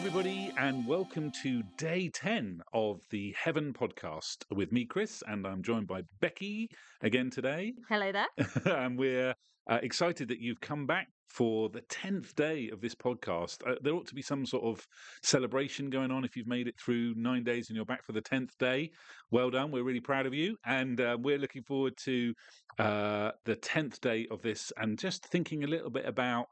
everybody, 0.00 0.50
and 0.56 0.86
welcome 0.86 1.30
to 1.30 1.62
day 1.76 2.08
10 2.08 2.62
of 2.72 3.02
the 3.10 3.36
Heaven 3.38 3.74
podcast 3.74 4.38
with 4.50 4.72
me, 4.72 4.86
Chris, 4.86 5.22
and 5.28 5.46
I'm 5.46 5.62
joined 5.62 5.88
by 5.88 6.04
Becky 6.20 6.70
again 7.02 7.28
today. 7.28 7.74
Hello 7.86 8.10
there. 8.10 8.26
and 8.64 8.98
we're 8.98 9.34
uh, 9.70 9.78
excited 9.82 10.28
that 10.28 10.40
you've 10.40 10.60
come 10.60 10.86
back 10.86 11.08
for 11.30 11.68
the 11.68 11.80
10th 11.82 12.34
day 12.34 12.68
of 12.72 12.80
this 12.80 12.94
podcast. 12.94 13.58
Uh, 13.64 13.76
there 13.82 13.94
ought 13.94 14.06
to 14.08 14.14
be 14.16 14.22
some 14.22 14.44
sort 14.44 14.64
of 14.64 14.84
celebration 15.22 15.88
going 15.88 16.10
on 16.10 16.24
if 16.24 16.36
you've 16.36 16.48
made 16.48 16.66
it 16.66 16.74
through 16.78 17.14
nine 17.16 17.44
days 17.44 17.68
and 17.68 17.76
you're 17.76 17.84
back 17.84 18.04
for 18.04 18.12
the 18.12 18.20
10th 18.20 18.50
day. 18.58 18.90
Well 19.30 19.48
done. 19.50 19.70
We're 19.70 19.84
really 19.84 20.00
proud 20.00 20.26
of 20.26 20.34
you. 20.34 20.56
And 20.66 21.00
uh, 21.00 21.16
we're 21.20 21.38
looking 21.38 21.62
forward 21.62 21.96
to 22.04 22.34
uh, 22.80 23.30
the 23.44 23.54
10th 23.56 24.00
day 24.00 24.26
of 24.30 24.42
this 24.42 24.72
and 24.76 24.98
just 24.98 25.24
thinking 25.26 25.62
a 25.62 25.68
little 25.68 25.90
bit 25.90 26.04
about 26.04 26.46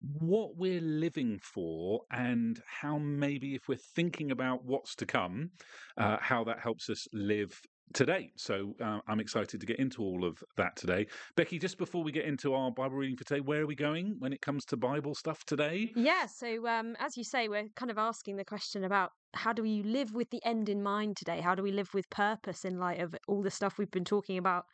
what 0.00 0.56
we're 0.56 0.80
living 0.80 1.38
for 1.38 2.00
and 2.10 2.60
how 2.66 2.98
maybe 2.98 3.54
if 3.54 3.68
we're 3.68 3.78
thinking 3.94 4.32
about 4.32 4.64
what's 4.64 4.96
to 4.96 5.06
come, 5.06 5.50
uh, 5.96 6.16
how 6.20 6.42
that 6.42 6.58
helps 6.58 6.90
us 6.90 7.06
live 7.12 7.60
today. 7.92 8.32
So 8.36 8.74
uh, 8.82 9.00
I'm 9.06 9.20
excited 9.20 9.60
to 9.60 9.66
get 9.66 9.78
into 9.78 10.02
all 10.02 10.24
of 10.24 10.42
that 10.56 10.76
today. 10.76 11.06
Becky, 11.36 11.58
just 11.58 11.78
before 11.78 12.02
we 12.02 12.12
get 12.12 12.24
into 12.24 12.54
our 12.54 12.70
Bible 12.70 12.96
reading 12.96 13.16
for 13.16 13.24
today, 13.24 13.40
where 13.40 13.62
are 13.62 13.66
we 13.66 13.74
going 13.74 14.16
when 14.18 14.32
it 14.32 14.40
comes 14.40 14.64
to 14.66 14.76
Bible 14.76 15.14
stuff 15.14 15.44
today? 15.44 15.92
Yeah, 15.94 16.26
so 16.26 16.66
um, 16.66 16.96
as 16.98 17.16
you 17.16 17.24
say, 17.24 17.48
we're 17.48 17.68
kind 17.76 17.90
of 17.90 17.98
asking 17.98 18.36
the 18.36 18.44
question 18.44 18.84
about 18.84 19.12
how 19.34 19.52
do 19.52 19.62
we 19.62 19.82
live 19.82 20.14
with 20.14 20.30
the 20.30 20.40
end 20.44 20.68
in 20.68 20.82
mind 20.82 21.16
today? 21.16 21.40
How 21.40 21.54
do 21.54 21.62
we 21.62 21.72
live 21.72 21.92
with 21.94 22.08
purpose 22.10 22.64
in 22.64 22.78
light 22.78 23.00
of 23.00 23.14
all 23.28 23.42
the 23.42 23.50
stuff 23.50 23.78
we've 23.78 23.90
been 23.90 24.04
talking 24.04 24.38
about 24.38 24.64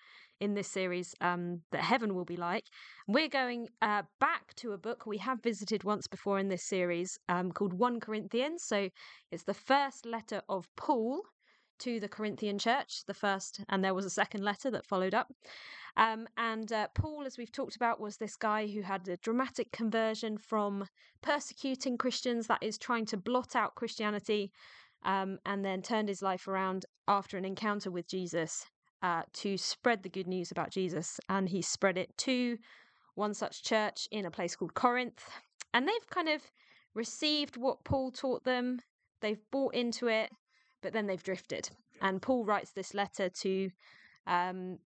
in 0.40 0.54
this 0.54 0.68
series 0.68 1.14
um, 1.20 1.60
that 1.72 1.82
heaven 1.82 2.14
will 2.14 2.24
be 2.24 2.36
like? 2.36 2.64
We're 3.06 3.28
going 3.28 3.68
uh, 3.82 4.02
back 4.20 4.54
to 4.56 4.72
a 4.72 4.78
book 4.78 5.06
we 5.06 5.18
have 5.18 5.42
visited 5.42 5.84
once 5.84 6.06
before 6.06 6.38
in 6.38 6.48
this 6.48 6.64
series 6.64 7.18
um, 7.28 7.52
called 7.52 7.72
1 7.72 8.00
Corinthians. 8.00 8.64
So 8.64 8.88
it's 9.30 9.44
the 9.44 9.54
first 9.54 10.06
letter 10.06 10.42
of 10.48 10.66
Paul 10.76 11.22
to 11.80 12.00
the 12.00 12.08
Corinthian 12.08 12.58
church, 12.58 13.04
the 13.06 13.14
first, 13.14 13.60
and 13.68 13.84
there 13.84 13.94
was 13.94 14.04
a 14.04 14.10
second 14.10 14.44
letter 14.44 14.70
that 14.70 14.86
followed 14.86 15.14
up. 15.14 15.32
Um, 15.96 16.28
and 16.36 16.72
uh, 16.72 16.88
Paul, 16.94 17.24
as 17.26 17.36
we've 17.36 17.52
talked 17.52 17.76
about, 17.76 18.00
was 18.00 18.16
this 18.16 18.36
guy 18.36 18.66
who 18.66 18.82
had 18.82 19.08
a 19.08 19.16
dramatic 19.16 19.72
conversion 19.72 20.38
from 20.38 20.86
persecuting 21.22 21.98
Christians, 21.98 22.46
that 22.46 22.62
is, 22.62 22.78
trying 22.78 23.06
to 23.06 23.16
blot 23.16 23.56
out 23.56 23.74
Christianity, 23.74 24.52
um, 25.04 25.38
and 25.44 25.64
then 25.64 25.82
turned 25.82 26.08
his 26.08 26.22
life 26.22 26.46
around 26.46 26.86
after 27.08 27.36
an 27.36 27.44
encounter 27.44 27.90
with 27.90 28.06
Jesus 28.06 28.66
uh, 29.02 29.22
to 29.32 29.56
spread 29.56 30.02
the 30.02 30.08
good 30.08 30.28
news 30.28 30.50
about 30.50 30.70
Jesus. 30.70 31.18
And 31.28 31.48
he 31.48 31.62
spread 31.62 31.98
it 31.98 32.16
to 32.18 32.58
one 33.14 33.34
such 33.34 33.64
church 33.64 34.06
in 34.10 34.26
a 34.26 34.30
place 34.30 34.54
called 34.54 34.74
Corinth. 34.74 35.28
And 35.74 35.88
they've 35.88 36.10
kind 36.10 36.28
of 36.28 36.42
received 36.94 37.56
what 37.56 37.84
Paul 37.84 38.10
taught 38.10 38.44
them, 38.44 38.80
they've 39.20 39.40
bought 39.50 39.74
into 39.74 40.08
it, 40.08 40.30
but 40.82 40.92
then 40.92 41.06
they've 41.06 41.22
drifted. 41.22 41.70
And 42.00 42.22
Paul 42.22 42.44
writes 42.44 42.72
this 42.72 42.94
letter 42.94 43.28
to 43.28 43.70
um, 44.26 44.78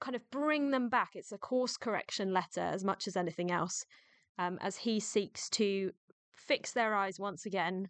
kind 0.00 0.16
of 0.16 0.22
bring 0.30 0.70
them 0.70 0.88
back. 0.88 1.10
It's 1.14 1.32
a 1.32 1.38
course 1.38 1.76
correction 1.76 2.32
letter 2.32 2.60
as 2.60 2.84
much 2.84 3.06
as 3.06 3.16
anything 3.16 3.50
else, 3.50 3.84
um, 4.38 4.58
as 4.60 4.76
he 4.76 5.00
seeks 5.00 5.48
to 5.50 5.92
fix 6.36 6.72
their 6.72 6.94
eyes 6.94 7.18
once 7.18 7.46
again 7.46 7.88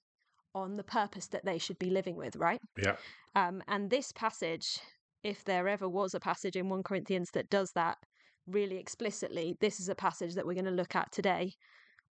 on 0.54 0.76
the 0.76 0.84
purpose 0.84 1.28
that 1.28 1.44
they 1.44 1.58
should 1.58 1.78
be 1.78 1.91
living 1.91 2.16
with, 2.16 2.36
right? 2.36 2.60
Yeah. 2.82 2.96
Um, 3.36 3.62
and 3.68 3.88
this 3.88 4.10
passage, 4.12 4.80
if 5.22 5.44
there 5.44 5.68
ever 5.68 5.88
was 5.88 6.14
a 6.14 6.20
passage 6.20 6.56
in 6.56 6.68
1 6.68 6.82
Corinthians 6.82 7.30
that 7.34 7.50
does 7.50 7.70
that 7.72 7.98
really 8.46 8.76
explicitly, 8.76 9.56
this 9.60 9.78
is 9.78 9.88
a 9.88 9.94
passage 9.94 10.34
that 10.34 10.46
we're 10.46 10.54
going 10.54 10.64
to 10.64 10.70
look 10.72 10.96
at 10.96 11.12
today, 11.12 11.52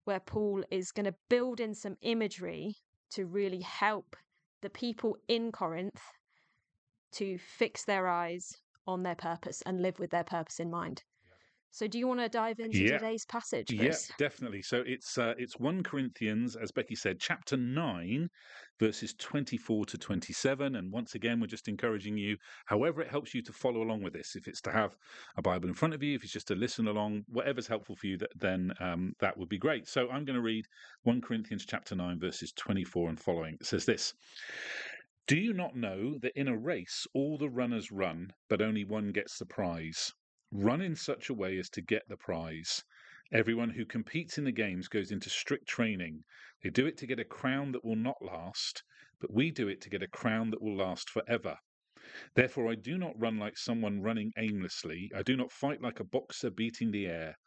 where 0.05 0.21
Paul 0.21 0.63
is 0.71 0.91
going 0.91 1.05
to 1.05 1.15
build 1.29 1.59
in 1.59 1.75
some 1.75 1.97
imagery 2.01 2.77
to 3.11 3.25
really 3.25 3.61
help 3.61 4.15
the 4.61 4.69
people 4.69 5.17
in 5.27 5.51
Corinth 5.51 6.01
to 7.13 7.37
fix 7.37 7.85
their 7.85 8.07
eyes 8.07 8.61
on 8.85 9.03
their 9.03 9.15
purpose 9.15 9.61
and 9.63 9.81
live 9.81 9.99
with 9.99 10.11
their 10.11 10.23
purpose 10.23 10.59
in 10.59 10.69
mind. 10.69 11.03
So, 11.71 11.87
do 11.87 11.97
you 11.97 12.07
want 12.07 12.19
to 12.19 12.29
dive 12.29 12.59
into 12.59 12.79
Yeah. 12.79 12.85
today's 12.85 13.25
passage? 13.25 13.71
Yeah, 13.71 13.99
definitely. 14.17 14.63
So 14.63 14.83
it's 14.85 15.17
uh, 15.17 15.35
it's 15.37 15.59
one 15.59 15.83
Corinthians, 15.83 16.55
as 16.55 16.71
Becky 16.71 16.95
said, 16.95 17.19
chapter 17.19 17.57
nine, 17.57 18.29
verses 18.79 19.13
twenty 19.13 19.57
four 19.57 19.85
to 19.87 19.97
twenty 19.97 20.33
seven. 20.33 20.75
And 20.75 20.91
once 20.91 21.15
again, 21.15 21.39
we're 21.39 21.47
just 21.47 21.67
encouraging 21.67 22.17
you, 22.17 22.37
however 22.67 23.01
it 23.01 23.09
helps 23.09 23.33
you 23.35 23.41
to 23.43 23.53
follow 23.53 23.81
along 23.83 24.03
with 24.03 24.13
this. 24.13 24.35
If 24.35 24.47
it's 24.47 24.61
to 24.63 24.71
have 24.71 24.97
a 25.37 25.43
Bible 25.43 25.69
in 25.69 25.75
front 25.75 25.93
of 25.93 26.03
you, 26.03 26.15
if 26.15 26.23
it's 26.23 26.33
just 26.33 26.47
to 26.49 26.55
listen 26.55 26.87
along, 26.87 27.23
whatever's 27.27 27.67
helpful 27.67 27.95
for 27.95 28.07
you, 28.07 28.17
that, 28.17 28.31
then 28.35 28.73
um, 28.79 29.13
that 29.19 29.37
would 29.37 29.49
be 29.49 29.59
great. 29.59 29.87
So 29.87 30.09
I'm 30.09 30.25
going 30.25 30.37
to 30.37 30.41
read 30.41 30.65
one 31.03 31.21
Corinthians 31.21 31.65
chapter 31.65 31.95
nine, 31.95 32.19
verses 32.19 32.53
twenty 32.53 32.83
four 32.85 33.09
and 33.09 33.19
following. 33.19 33.57
It 33.61 33.67
says 33.67 33.85
this. 33.85 34.13
Do 35.27 35.37
you 35.37 35.53
not 35.53 35.77
know 35.77 36.17
that 36.19 36.37
in 36.37 36.49
a 36.49 36.57
race 36.57 37.07
all 37.13 37.37
the 37.37 37.49
runners 37.49 37.91
run, 37.91 38.33
but 38.49 38.61
only 38.61 38.83
one 38.83 39.11
gets 39.13 39.37
the 39.37 39.45
prize? 39.45 40.11
Run 40.51 40.81
in 40.81 40.95
such 40.95 41.29
a 41.29 41.33
way 41.33 41.57
as 41.59 41.69
to 41.69 41.81
get 41.81 42.07
the 42.07 42.17
prize. 42.17 42.83
Everyone 43.31 43.69
who 43.69 43.85
competes 43.85 44.37
in 44.37 44.45
the 44.45 44.51
games 44.51 44.87
goes 44.87 45.11
into 45.11 45.29
strict 45.29 45.67
training. 45.67 46.23
They 46.63 46.71
do 46.71 46.87
it 46.87 46.97
to 46.97 47.07
get 47.07 47.19
a 47.19 47.25
crown 47.25 47.71
that 47.73 47.85
will 47.85 47.95
not 47.95 48.21
last, 48.21 48.83
but 49.19 49.31
we 49.31 49.51
do 49.51 49.67
it 49.67 49.81
to 49.81 49.89
get 49.89 50.01
a 50.01 50.07
crown 50.07 50.49
that 50.49 50.61
will 50.61 50.75
last 50.75 51.09
forever. 51.09 51.59
Therefore, 52.33 52.71
I 52.71 52.75
do 52.75 52.97
not 52.97 53.19
run 53.19 53.37
like 53.37 53.57
someone 53.57 54.01
running 54.01 54.33
aimlessly. 54.37 55.11
I 55.15 55.21
do 55.21 55.37
not 55.37 55.51
fight 55.51 55.81
like 55.81 55.99
a 55.99 56.03
boxer 56.03 56.49
beating 56.49 56.89
the 56.89 57.05
air. 57.05 57.37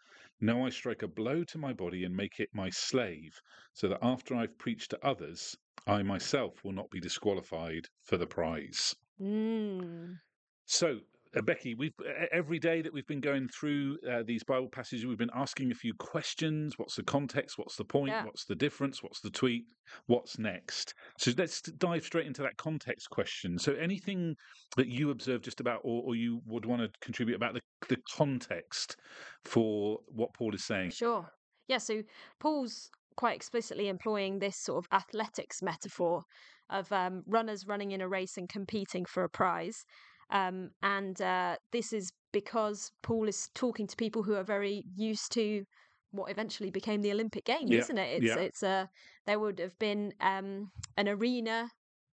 No, 0.41 0.65
I 0.65 0.71
strike 0.71 1.03
a 1.03 1.09
blow 1.09 1.43
to 1.45 1.59
my 1.59 1.73
body 1.73 2.05
and 2.05 2.15
make 2.15 2.39
it 2.39 2.51
my 2.53 2.71
slave, 2.71 3.41
so 3.73 3.89
that 3.89 3.99
after 4.03 4.37
I've 4.37 4.59
preached 4.59 4.91
to 4.91 5.05
others, 5.05 5.57
I 5.87 6.05
myself 6.05 6.63
will 6.63 6.73
not 6.73 6.91
be 6.91 7.01
disqualified 7.01 7.89
for 8.03 8.17
the 8.17 8.27
prize. 8.29 8.95
Mm. 9.21 10.21
So, 10.65 11.01
uh, 11.37 11.43
Becky, 11.43 11.75
we've 11.75 11.95
every 12.31 12.59
day 12.59 12.83
that 12.83 12.93
we've 12.93 13.07
been 13.07 13.21
going 13.21 13.49
through 13.49 13.99
uh, 14.11 14.23
these 14.27 14.45
Bible 14.45 14.69
passages, 14.69 15.07
we've 15.07 15.19
been 15.19 15.31
asking 15.35 15.71
a 15.71 15.75
few 15.75 15.95
questions. 15.95 16.79
What's 16.79 16.97
the 16.97 17.03
context? 17.03 17.59
What's 17.59 17.77
the 17.77 17.85
point? 17.85 18.11
Yeah. 18.11 18.25
What's 18.25 18.45
the 18.45 18.55
difference? 18.55 19.03
What's 19.03 19.21
the 19.21 19.31
tweet? 19.31 19.65
What's 20.07 20.39
next? 20.39 20.95
So 21.19 21.33
let's 21.37 21.63
dive 21.63 22.05
straight 22.05 22.27
into 22.27 22.43
that 22.43 22.57
context 22.57 23.09
question. 23.11 23.59
So, 23.59 23.73
anything 23.75 24.37
that 24.77 24.89
you 24.89 25.11
observe 25.11 25.43
just 25.43 25.61
about, 25.61 25.81
or, 25.85 26.03
or 26.05 26.15
you 26.15 26.41
would 26.47 26.67
want 26.67 26.83
to 26.83 26.91
contribute 27.01 27.37
about 27.37 27.55
the, 27.55 27.61
the 27.89 27.99
context 28.15 28.97
for 29.45 29.99
what 30.09 30.35
Paul 30.35 30.55
is 30.55 30.65
saying? 30.65 30.91
Sure. 30.91 31.27
Yeah, 31.69 31.79
so 31.79 32.03
Paul's 32.41 32.91
quite 33.17 33.37
explicitly 33.37 33.89
employing 33.89 34.39
this 34.39 34.57
sort 34.57 34.85
of 34.85 34.89
athletics 34.93 35.63
metaphor 35.63 36.25
of 36.71 36.91
um, 36.93 37.23
runners 37.27 37.67
running 37.67 37.93
in 37.93 38.01
a 38.01 38.09
race 38.09 38.37
and 38.37 38.49
competing 38.49 39.05
for 39.05 39.25
a 39.25 39.29
prize. 39.29 39.85
Um, 40.33 40.71
and 40.83 41.21
uh, 41.21 41.57
this 41.73 41.93
is 41.93 42.11
because 42.33 42.91
Paul 43.03 43.29
is 43.29 43.49
talking 43.55 43.87
to 43.87 43.97
people 43.97 44.23
who 44.23 44.35
are 44.35 44.43
very 44.45 44.83
used 44.97 45.31
to 45.33 45.65
what 46.11 46.31
eventually 46.31 46.71
became 46.71 47.03
the 47.03 47.13
Olympic 47.13 47.45
Games, 47.45 47.71
Yeah, 47.71 47.79
isn't 47.79 47.99
it? 47.99 48.23
It's 48.23 48.25
yeah. 48.37 48.43
it's 48.43 48.63
a 48.63 48.89
there 49.27 49.39
would 49.39 49.59
have 49.61 49.79
been 49.79 50.13
um, 50.21 50.71
an 50.97 51.09
arena 51.09 51.71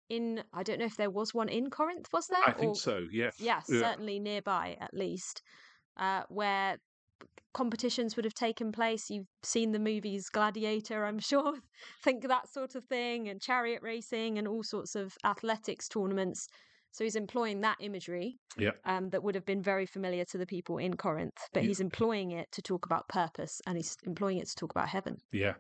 in 0.10 0.44
I 0.54 0.64
don't 0.64 0.80
know 0.80 0.86
if 0.86 0.98
there 0.98 1.10
was 1.10 1.34
one 1.34 1.50
in 1.50 1.70
Corinth, 1.70 2.08
was 2.12 2.28
there? 2.28 2.44
I 2.46 2.52
think 2.52 2.72
Or- 2.72 2.76
so. 2.76 3.08
Yes. 3.12 3.36
yeah, 3.40 3.62
Yeah. 3.70 3.80
certainly 3.80 4.20
nearby 4.20 4.78
at 4.82 4.94
least, 4.94 5.42
uh, 5.98 6.24
where 6.30 6.78
competitions 7.54 8.16
would 8.16 8.26
have 8.26 8.34
taken 8.34 8.72
place. 8.72 9.10
You've 9.10 9.28
seen 9.44 9.72
the 9.72 9.80
movies 9.80 10.30
Gladiator, 10.30 11.06
I'm 11.06 11.20
sure. 11.32 11.54
Think 12.04 12.28
that 12.28 12.50
sort 12.52 12.76
of 12.76 12.86
thing, 12.86 13.28
and 13.30 13.42
chariot 13.42 13.82
racing, 13.82 14.38
and 14.38 14.48
all 14.48 14.64
sorts 14.64 14.96
of 14.96 15.14
athletics 15.24 15.88
tournaments. 15.88 16.48
So 16.92 17.04
he's 17.04 17.16
employing 17.16 17.62
that 17.62 17.78
imagery 17.80 18.40
Yeah. 18.58 18.74
um, 18.86 19.10
that 19.10 19.24
would 19.24 19.36
have 19.36 19.46
been 19.46 19.62
very 19.62 19.86
familiar 19.86 20.26
to 20.26 20.38
the 20.38 20.46
people 20.48 20.78
in 20.78 20.96
Corinth, 20.98 21.50
but 21.54 21.64
Yeah. 21.64 21.70
he's 21.70 21.80
employing 21.80 22.32
it 22.32 22.52
to 22.54 22.62
talk 22.62 22.86
about 22.86 23.08
purpose 23.10 23.62
and 23.66 23.78
he's 23.78 23.96
employing 24.04 24.38
it 24.40 24.48
to 24.50 24.56
talk 24.56 24.72
about 24.72 24.90
heaven. 24.90 25.18
Yeah. 25.32 25.56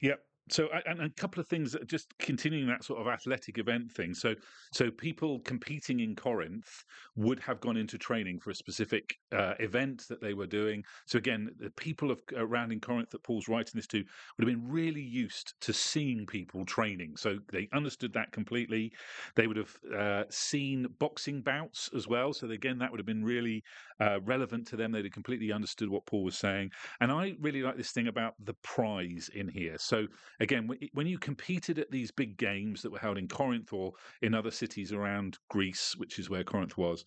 Yep. 0.00 0.26
So, 0.52 0.68
and 0.86 1.00
a 1.00 1.10
couple 1.10 1.40
of 1.40 1.48
things, 1.48 1.76
just 1.86 2.16
continuing 2.18 2.66
that 2.68 2.84
sort 2.84 3.00
of 3.00 3.08
athletic 3.08 3.58
event 3.58 3.90
thing. 3.90 4.14
So, 4.14 4.34
so 4.72 4.90
people 4.90 5.40
competing 5.40 6.00
in 6.00 6.14
Corinth 6.14 6.84
would 7.16 7.40
have 7.40 7.60
gone 7.60 7.76
into 7.76 7.98
training 7.98 8.40
for 8.40 8.50
a 8.50 8.54
specific 8.54 9.16
uh, 9.32 9.54
event 9.58 10.04
that 10.08 10.20
they 10.20 10.34
were 10.34 10.46
doing. 10.46 10.84
So, 11.06 11.18
again, 11.18 11.50
the 11.58 11.70
people 11.70 12.10
of 12.10 12.20
around 12.36 12.72
in 12.72 12.80
Corinth 12.80 13.10
that 13.10 13.22
Paul's 13.22 13.48
writing 13.48 13.72
this 13.74 13.86
to 13.88 13.98
would 13.98 14.48
have 14.48 14.54
been 14.54 14.70
really 14.70 15.02
used 15.02 15.54
to 15.62 15.72
seeing 15.72 16.26
people 16.26 16.64
training. 16.64 17.16
So 17.16 17.38
they 17.50 17.68
understood 17.72 18.12
that 18.14 18.32
completely. 18.32 18.92
They 19.36 19.46
would 19.46 19.56
have 19.56 19.76
uh, 19.96 20.24
seen 20.30 20.86
boxing 20.98 21.42
bouts 21.42 21.90
as 21.96 22.08
well. 22.08 22.32
So 22.32 22.50
again, 22.50 22.78
that 22.78 22.90
would 22.90 23.00
have 23.00 23.06
been 23.06 23.24
really 23.24 23.62
uh, 24.00 24.20
relevant 24.22 24.66
to 24.68 24.76
them. 24.76 24.92
They'd 24.92 25.04
have 25.04 25.12
completely 25.12 25.52
understood 25.52 25.88
what 25.88 26.06
Paul 26.06 26.24
was 26.24 26.36
saying. 26.36 26.70
And 27.00 27.10
I 27.10 27.34
really 27.40 27.62
like 27.62 27.76
this 27.76 27.92
thing 27.92 28.08
about 28.08 28.34
the 28.44 28.54
prize 28.62 29.30
in 29.34 29.48
here. 29.48 29.76
So 29.78 30.06
again, 30.42 30.68
when- 30.92 31.06
you 31.06 31.18
competed 31.18 31.78
at 31.78 31.90
these 31.90 32.10
big 32.10 32.36
games 32.36 32.80
that 32.82 32.90
were 32.90 32.98
held 32.98 33.18
in 33.18 33.28
Corinth 33.28 33.72
or 33.72 33.92
in 34.22 34.34
other 34.34 34.50
cities 34.50 34.92
around 34.92 35.36
Greece, 35.50 35.94
which 35.96 36.18
is 36.18 36.30
where 36.30 36.44
Corinth 36.44 36.76
was, 36.78 37.04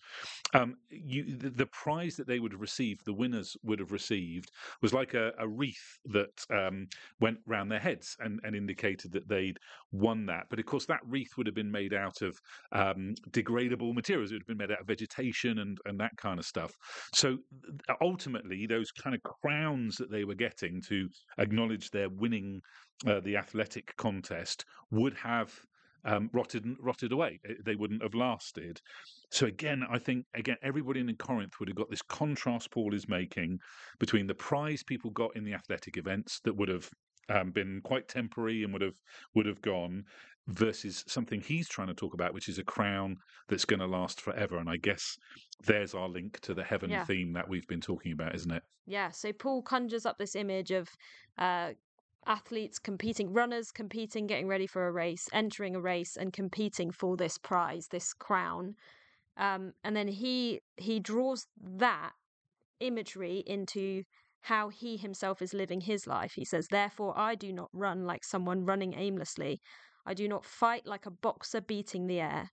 um, 0.54 0.76
you 0.90 1.36
the, 1.36 1.50
the 1.50 1.66
prize 1.66 2.06
prize 2.06 2.16
that 2.16 2.26
they 2.26 2.40
would 2.40 2.52
have 2.52 2.60
received, 2.60 3.04
the 3.04 3.12
winners 3.12 3.56
would 3.62 3.78
have 3.78 3.92
received, 3.92 4.50
was 4.82 4.92
like 4.92 5.14
a, 5.14 5.32
a 5.38 5.48
wreath 5.48 5.98
that 6.06 6.44
um, 6.50 6.86
went 7.20 7.38
round 7.46 7.70
their 7.70 7.80
heads 7.80 8.16
and, 8.20 8.40
and, 8.44 8.54
indicated 8.54 9.12
that 9.12 9.28
they'd 9.28 9.58
won 9.92 10.26
that. 10.26 10.46
But 10.48 10.58
of 10.58 10.66
course, 10.66 10.86
that 10.86 11.00
wreath 11.06 11.36
would 11.36 11.46
have 11.46 11.54
been 11.54 11.70
made 11.70 11.92
out 11.94 12.22
of 12.22 12.38
um, 12.72 13.14
degradable 13.30 13.94
materials. 13.94 14.30
It 14.30 14.34
would 14.34 14.42
have 14.42 14.58
been 14.58 14.66
made 14.68 14.72
out 14.72 14.80
of 14.80 14.86
vegetation 14.86 15.58
and, 15.58 15.78
and 15.84 15.98
that 16.00 16.16
kind 16.16 16.38
of 16.38 16.44
stuff. 16.44 16.72
So 17.14 17.38
ultimately, 18.00 18.66
those 18.66 18.90
kind 18.92 19.14
of 19.14 19.22
crowns 19.22 19.96
that 19.96 20.10
they 20.10 20.24
were 20.24 20.34
getting 20.34 20.80
to 20.88 21.08
acknowledge 21.38 21.90
their 21.90 22.08
winning 22.08 22.60
uh, 23.06 23.15
the 23.20 23.36
athletic 23.36 23.96
contest 23.96 24.64
would 24.90 25.14
have 25.14 25.52
um, 26.04 26.30
rotted 26.32 26.64
rotted 26.80 27.12
away. 27.12 27.40
They 27.64 27.74
wouldn't 27.74 28.02
have 28.02 28.14
lasted. 28.14 28.80
So 29.30 29.46
again, 29.46 29.84
I 29.90 29.98
think 29.98 30.26
again 30.34 30.56
everybody 30.62 31.00
in 31.00 31.14
Corinth 31.16 31.58
would 31.58 31.68
have 31.68 31.76
got 31.76 31.90
this 31.90 32.02
contrast 32.02 32.70
Paul 32.70 32.94
is 32.94 33.08
making 33.08 33.58
between 33.98 34.26
the 34.26 34.34
prize 34.34 34.82
people 34.82 35.10
got 35.10 35.34
in 35.36 35.44
the 35.44 35.54
athletic 35.54 35.96
events 35.96 36.40
that 36.44 36.56
would 36.56 36.68
have 36.68 36.88
um, 37.28 37.50
been 37.50 37.80
quite 37.82 38.08
temporary 38.08 38.62
and 38.62 38.72
would 38.72 38.82
have 38.82 39.00
would 39.34 39.46
have 39.46 39.60
gone 39.60 40.04
versus 40.48 41.04
something 41.08 41.40
he's 41.40 41.68
trying 41.68 41.88
to 41.88 41.94
talk 41.94 42.14
about, 42.14 42.32
which 42.32 42.48
is 42.48 42.58
a 42.58 42.64
crown 42.64 43.16
that's 43.48 43.64
going 43.64 43.80
to 43.80 43.86
last 43.86 44.20
forever. 44.20 44.58
And 44.58 44.68
I 44.68 44.76
guess 44.76 45.18
there's 45.64 45.94
our 45.94 46.08
link 46.08 46.38
to 46.40 46.54
the 46.54 46.62
heaven 46.62 46.90
yeah. 46.90 47.04
theme 47.04 47.32
that 47.32 47.48
we've 47.48 47.66
been 47.66 47.80
talking 47.80 48.12
about, 48.12 48.34
isn't 48.34 48.52
it? 48.52 48.62
Yeah. 48.86 49.10
So 49.10 49.32
Paul 49.32 49.62
conjures 49.62 50.06
up 50.06 50.18
this 50.18 50.36
image 50.36 50.70
of 50.70 50.88
uh, 51.36 51.70
athletes 52.26 52.78
competing, 52.78 53.32
runners 53.32 53.72
competing, 53.72 54.26
getting 54.26 54.48
ready 54.48 54.66
for 54.66 54.86
a 54.86 54.92
race, 54.92 55.28
entering 55.32 55.76
a 55.76 55.80
race, 55.80 56.16
and 56.16 56.32
competing 56.32 56.90
for 56.90 57.16
this 57.16 57.38
prize, 57.38 57.88
this 57.88 58.12
crown. 58.12 58.74
Um, 59.36 59.72
and 59.84 59.94
then 59.94 60.08
he 60.08 60.60
he 60.76 60.98
draws 61.00 61.46
that 61.60 62.12
imagery 62.80 63.42
into 63.46 64.04
how 64.42 64.68
he 64.68 64.96
himself 64.96 65.42
is 65.42 65.52
living 65.52 65.80
his 65.80 66.06
life. 66.06 66.32
He 66.34 66.44
says, 66.44 66.68
Therefore, 66.68 67.18
I 67.18 67.34
do 67.34 67.52
not 67.52 67.68
run 67.72 68.04
like 68.04 68.22
someone 68.22 68.64
running 68.64 68.94
aimlessly. 68.94 69.60
I 70.04 70.14
do 70.14 70.28
not 70.28 70.44
fight 70.44 70.86
like 70.86 71.04
a 71.04 71.10
boxer 71.10 71.60
beating 71.60 72.06
the 72.06 72.20
air. 72.20 72.50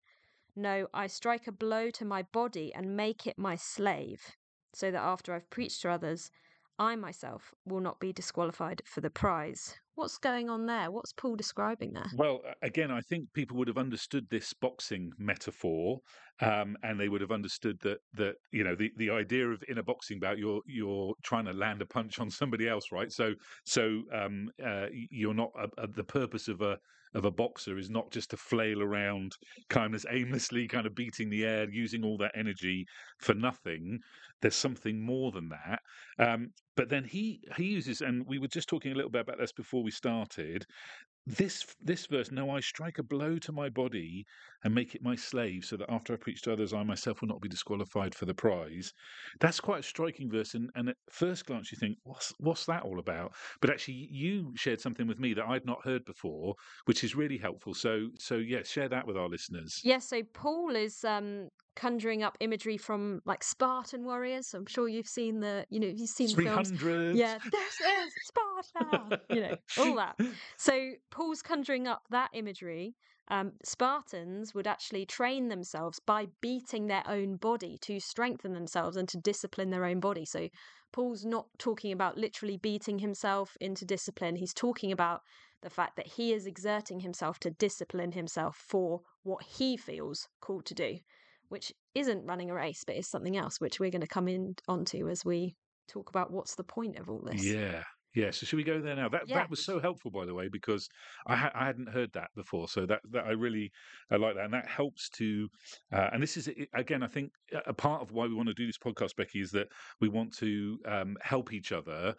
No, 0.56 0.88
I 0.94 1.08
strike 1.08 1.48
a 1.48 1.52
blow 1.52 1.92
to 1.92 2.06
my 2.06 2.24
body 2.24 2.74
and 2.74 2.98
make 2.98 3.28
it 3.28 3.38
my 3.38 3.56
slave, 3.56 4.36
so 4.74 4.92
that 4.92 5.02
after 5.02 5.34
I've 5.34 5.50
preached 5.50 5.82
to 5.82 5.92
others, 5.92 6.32
I 6.80 6.96
myself 6.96 7.54
will 7.66 7.80
not 7.80 8.00
be 8.00 8.12
disqualified 8.12 8.82
for 8.86 9.02
the 9.02 9.10
prize. 9.10 9.80
What's 9.96 10.18
going 10.18 10.50
on 10.50 10.66
there? 10.66 10.90
What's 10.90 11.14
Paul 11.14 11.36
describing 11.36 11.94
there? 11.94 12.10
Well, 12.16 12.42
again, 12.64 12.90
I 12.90 13.02
think 13.02 13.32
people 13.34 13.58
would 13.58 13.68
have 13.68 13.78
understood 13.78 14.28
this 14.30 14.52
boxing 14.54 15.12
metaphor, 15.20 16.00
um, 16.42 16.76
and 16.82 17.00
they 17.00 17.10
would 17.10 17.22
have 17.22 17.32
understood 17.32 17.80
that 17.82 18.00
that 18.14 18.36
you 18.52 18.64
know 18.64 18.76
the, 18.76 18.92
the 18.98 19.12
idea 19.12 19.48
of 19.50 19.64
in 19.68 19.78
a 19.78 19.84
boxing 19.84 20.20
bout 20.20 20.40
you're 20.40 20.62
you're 20.66 21.14
trying 21.24 21.46
to 21.46 21.54
land 21.54 21.82
a 21.84 21.86
punch 21.86 22.20
on 22.20 22.32
somebody 22.32 22.68
else, 22.68 22.92
right? 22.92 23.12
So 23.12 23.34
so 23.66 24.02
um, 24.12 24.50
uh, 24.64 24.88
you're 24.92 25.36
not 25.36 25.52
uh, 25.60 25.68
uh, 25.78 25.88
the 25.94 26.04
purpose 26.04 26.48
of 26.48 26.62
a 26.62 26.80
of 27.14 27.26
a 27.26 27.32
boxer 27.32 27.78
is 27.78 27.90
not 27.90 28.12
just 28.12 28.32
to 28.32 28.38
flail 28.38 28.82
around 28.82 29.34
kind 29.70 29.94
of 29.96 30.06
aimlessly, 30.10 30.68
kind 30.68 30.86
of 30.86 30.96
beating 30.96 31.30
the 31.30 31.46
air, 31.46 31.68
using 31.70 32.04
all 32.04 32.18
that 32.18 32.32
energy 32.36 32.86
for 33.20 33.34
nothing. 33.34 34.00
There's 34.42 34.56
something 34.56 35.06
more 35.06 35.32
than 35.32 35.50
that. 35.50 35.80
Um, 36.20 36.50
but 36.76 36.90
then 36.90 37.04
he 37.04 37.42
he 37.56 37.66
uses, 37.66 38.02
and 38.02 38.26
we 38.28 38.40
were 38.40 38.48
just 38.48 38.68
talking 38.68 38.92
a 38.92 38.96
little 38.96 39.12
bit 39.12 39.22
about 39.22 39.38
this 39.40 39.52
before 39.52 39.84
we 39.84 39.92
started 39.92 40.66
this 41.26 41.66
this 41.82 42.06
verse 42.06 42.32
no 42.32 42.50
i 42.50 42.60
strike 42.60 42.98
a 42.98 43.04
blow 43.04 43.38
to 43.38 43.54
my 43.54 43.70
body 43.70 44.26
and 44.64 44.76
make 44.76 44.94
it 44.94 45.02
my 45.02 45.16
slave 45.16 45.64
so 45.64 45.78
that 45.78 45.90
after 45.90 46.14
i 46.14 46.18
preach 46.18 46.42
to 46.42 46.52
others 46.52 46.74
i 46.74 46.84
myself 46.84 47.22
will 47.22 47.30
not 47.30 47.42
be 47.42 47.48
disqualified 47.48 48.14
for 48.14 48.26
the 48.26 48.34
prize. 48.34 48.94
That's 49.40 49.60
quite 49.60 49.80
a 49.80 49.84
striking 49.84 50.30
verse 50.30 50.54
and, 50.54 50.70
and 50.76 50.90
at 50.90 50.98
first 51.10 51.46
glance 51.46 51.72
you 51.72 51.78
think 51.78 51.98
what's 52.04 52.34
what's 52.40 52.66
that 52.66 52.84
all 52.84 53.00
about? 53.00 53.34
But 53.62 53.70
actually 53.70 54.08
you 54.12 54.54
shared 54.56 54.82
something 54.82 55.08
with 55.08 55.20
me 55.20 55.34
that 55.34 55.46
i'd 55.48 55.66
not 55.66 55.84
heard 55.84 56.04
before 56.06 56.56
which 56.86 57.04
is 57.04 57.16
really 57.16 57.38
helpful. 57.38 57.74
So 57.74 58.10
so 58.18 58.36
yeah 58.36 58.64
share 58.64 58.90
that 58.90 59.08
with 59.08 59.18
our 59.18 59.30
listeners. 59.30 59.82
Yes 59.84 60.12
yeah, 60.12 60.20
so 60.20 60.24
paul 60.34 60.76
is 60.76 61.04
um 61.06 61.50
conjuring 61.76 62.24
up 62.24 62.38
imagery 62.40 62.78
from 62.78 63.22
like 63.26 63.44
Spartan 63.44 64.06
warriors. 64.06 64.54
I'm 64.54 64.66
sure 64.66 64.88
you've 64.88 65.08
seen 65.08 65.40
the, 65.40 65.66
you 65.70 65.80
know, 65.80 65.88
you've 65.88 66.10
seen 66.10 66.28
the 66.36 66.44
films. 66.44 66.72
Yeah, 67.16 67.38
this 67.52 67.74
is 67.82 68.14
Sparta. 68.26 69.22
you 69.30 69.42
know, 69.42 69.58
all 69.80 69.96
that. 69.98 70.20
So 70.58 70.92
Paul's 71.12 71.42
conjuring 71.42 71.88
up 71.88 72.04
that 72.10 72.30
imagery. 72.34 72.96
Um, 73.30 73.54
Spartans 73.64 74.54
would 74.54 74.68
actually 74.68 75.06
train 75.06 75.48
themselves 75.48 76.00
by 76.00 76.28
beating 76.42 76.88
their 76.88 77.04
own 77.08 77.38
body 77.38 77.78
to 77.82 78.00
strengthen 78.00 78.54
themselves 78.54 78.98
and 78.98 79.08
to 79.10 79.18
discipline 79.18 79.70
their 79.70 79.86
own 79.86 80.00
body. 80.00 80.26
So 80.26 80.50
Paul's 80.92 81.26
not 81.26 81.48
talking 81.58 81.92
about 81.92 82.18
literally 82.18 82.58
beating 82.58 83.00
himself 83.00 83.58
into 83.62 83.86
discipline. 83.86 84.36
He's 84.36 84.54
talking 84.54 84.92
about 84.92 85.22
the 85.62 85.70
fact 85.70 85.96
that 85.96 86.08
he 86.08 86.34
is 86.34 86.46
exerting 86.46 87.00
himself 87.00 87.40
to 87.40 87.50
discipline 87.50 88.12
himself 88.12 88.58
for 88.58 89.02
what 89.24 89.44
he 89.44 89.78
feels 89.78 90.28
called 90.42 90.66
to 90.66 90.76
do 90.76 91.00
which 91.54 91.72
isn't 91.94 92.26
running 92.26 92.50
a 92.50 92.54
race, 92.56 92.84
but 92.84 92.96
is 92.96 93.08
something 93.08 93.38
else, 93.38 93.62
which 93.62 93.80
we're 93.80 93.92
going 93.92 94.02
to 94.02 94.08
come 94.08 94.28
in 94.28 94.56
onto 94.68 95.08
as 95.08 95.24
we 95.24 95.56
talk 95.88 96.10
about 96.10 96.32
what's 96.32 96.56
the 96.56 96.64
point 96.64 96.98
of 96.98 97.10
all 97.10 97.22
this. 97.24 97.46
Yeah. 97.46 97.84
Yeah, 98.16 98.30
so 98.30 98.46
should 98.46 98.58
we 98.58 98.64
go 98.64 98.80
there 98.80 98.96
now? 98.96 99.10
That 99.10 99.24
yeah. 99.28 99.38
that 99.38 99.50
was 99.50 99.66
so 99.66 99.80
helpful, 99.80 100.12
by 100.12 100.26
the 100.26 100.36
way, 100.36 100.48
because 100.48 100.88
I, 101.26 101.36
ha- 101.36 101.52
I 101.56 101.66
hadn't 101.66 101.90
heard 101.90 102.12
that 102.14 102.30
before. 102.36 102.68
So 102.68 102.86
that 102.86 103.02
that 103.10 103.26
I 103.26 103.32
really 103.32 103.72
I 104.12 104.18
like 104.18 104.36
that, 104.36 104.46
and 104.46 104.54
that 104.54 104.68
helps 104.68 105.10
to. 105.18 105.50
Uh, 105.92 106.10
and 106.14 106.22
this 106.22 106.38
is 106.38 106.48
again, 106.76 107.02
I 107.02 107.08
think 107.08 107.32
a 107.66 107.74
part 107.74 108.04
of 108.04 108.12
why 108.12 108.28
we 108.28 108.36
want 108.36 108.50
to 108.50 108.54
do 108.54 108.68
this 108.68 108.78
podcast, 108.78 109.16
Becky, 109.16 109.42
is 109.42 109.50
that 109.52 109.68
we 110.00 110.10
want 110.10 110.32
to 110.38 110.78
um, 110.88 111.18
help 111.22 111.54
each 111.54 111.72
other 111.72 112.14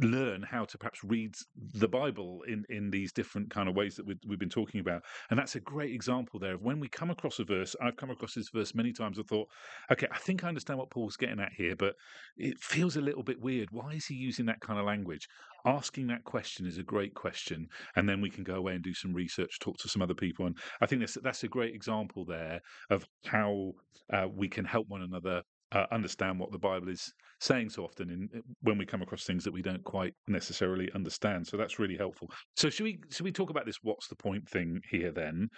learn 0.00 0.42
how 0.42 0.64
to 0.64 0.78
perhaps 0.78 1.02
read 1.02 1.34
the 1.56 1.88
Bible 1.88 2.42
in, 2.46 2.64
in 2.68 2.90
these 2.90 3.12
different 3.12 3.50
kind 3.50 3.68
of 3.68 3.74
ways 3.74 3.96
that 3.96 4.06
we've, 4.06 4.18
we've 4.26 4.38
been 4.38 4.48
talking 4.48 4.80
about. 4.80 5.02
And 5.30 5.38
that's 5.38 5.56
a 5.56 5.60
great 5.60 5.94
example 5.94 6.38
there 6.38 6.54
of 6.54 6.62
when 6.62 6.80
we 6.80 6.88
come 6.88 7.10
across 7.10 7.38
a 7.38 7.44
verse. 7.44 7.74
I've 7.82 7.96
come 7.96 8.10
across 8.10 8.34
this 8.34 8.50
verse 8.50 8.74
many 8.74 8.92
times. 8.92 9.18
I 9.18 9.22
thought, 9.22 9.48
okay, 9.90 10.06
I 10.12 10.18
think 10.18 10.44
I 10.44 10.48
understand 10.48 10.78
what 10.78 10.90
Paul's 10.90 11.16
getting 11.16 11.40
at 11.40 11.52
here, 11.56 11.74
but 11.76 11.94
it 12.36 12.58
feels 12.58 12.96
a 12.96 13.00
little 13.00 13.22
bit 13.22 13.40
weird. 13.40 13.68
Why 13.70 13.92
is 13.92 14.06
he 14.06 14.14
using 14.14 14.46
that 14.46 14.60
kind 14.60 14.78
of 14.78 14.84
language? 14.84 15.26
Asking 15.64 16.06
that 16.08 16.24
question 16.24 16.66
is 16.66 16.78
a 16.78 16.82
great 16.82 17.14
question, 17.14 17.66
and 17.96 18.08
then 18.08 18.20
we 18.20 18.30
can 18.30 18.44
go 18.44 18.54
away 18.54 18.74
and 18.74 18.82
do 18.82 18.94
some 18.94 19.12
research, 19.12 19.58
talk 19.58 19.76
to 19.78 19.88
some 19.88 20.02
other 20.02 20.14
people, 20.14 20.46
and 20.46 20.56
I 20.80 20.86
think 20.86 21.00
that's 21.00 21.18
that's 21.22 21.42
a 21.42 21.48
great 21.48 21.74
example 21.74 22.24
there 22.24 22.60
of 22.90 23.04
how 23.26 23.72
uh, 24.12 24.28
we 24.32 24.48
can 24.48 24.64
help 24.64 24.88
one 24.88 25.02
another 25.02 25.42
uh, 25.72 25.84
understand 25.92 26.38
what 26.38 26.50
the 26.50 26.58
Bible 26.58 26.88
is 26.88 27.12
saying 27.40 27.68
so 27.68 27.84
often 27.84 28.10
in, 28.10 28.42
when 28.62 28.78
we 28.78 28.86
come 28.86 29.02
across 29.02 29.24
things 29.24 29.44
that 29.44 29.52
we 29.52 29.62
don't 29.62 29.84
quite 29.84 30.14
necessarily 30.26 30.90
understand. 30.94 31.46
So 31.46 31.56
that's 31.56 31.78
really 31.78 31.96
helpful. 31.96 32.30
So 32.56 32.70
should 32.70 32.84
we 32.84 32.98
should 33.10 33.24
we 33.24 33.32
talk 33.32 33.50
about 33.50 33.66
this? 33.66 33.76
What's 33.82 34.08
the 34.08 34.16
point 34.16 34.48
thing 34.48 34.80
here 34.90 35.12
then? 35.12 35.48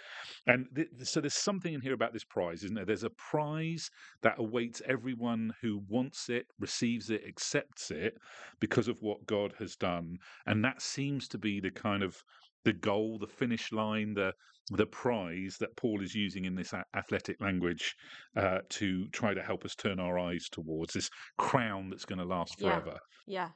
And 0.47 0.65
th- 0.75 0.89
so 1.03 1.21
there's 1.21 1.33
something 1.33 1.73
in 1.73 1.81
here 1.81 1.93
about 1.93 2.13
this 2.13 2.25
prize, 2.25 2.63
isn't 2.63 2.75
there? 2.75 2.85
There's 2.85 3.03
a 3.03 3.11
prize 3.11 3.89
that 4.21 4.35
awaits 4.37 4.81
everyone 4.87 5.53
who 5.61 5.81
wants 5.87 6.29
it, 6.29 6.45
receives 6.59 7.09
it, 7.09 7.21
accepts 7.27 7.89
it 7.91 8.13
because 8.59 8.87
of 8.87 8.97
what 9.01 9.25
God 9.25 9.53
has 9.59 9.75
done, 9.75 10.17
and 10.45 10.63
that 10.65 10.81
seems 10.81 11.27
to 11.29 11.37
be 11.37 11.59
the 11.59 11.71
kind 11.71 12.03
of 12.03 12.21
the 12.63 12.73
goal, 12.73 13.17
the 13.17 13.27
finish 13.27 13.71
line, 13.71 14.13
the 14.13 14.33
the 14.71 14.85
prize 14.85 15.57
that 15.59 15.75
Paul 15.75 16.01
is 16.01 16.15
using 16.15 16.45
in 16.45 16.55
this 16.55 16.73
athletic 16.95 17.39
language 17.41 17.95
uh, 18.35 18.59
to 18.69 19.07
try 19.09 19.33
to 19.33 19.41
help 19.41 19.65
us 19.65 19.75
turn 19.75 19.99
our 19.99 20.17
eyes 20.17 20.47
towards 20.49 20.93
this 20.93 21.09
crown 21.37 21.89
that's 21.89 22.05
going 22.05 22.19
to 22.19 22.25
last 22.25 22.57
forever. 22.59 22.97
Yeah. 23.27 23.43
yeah, 23.43 23.49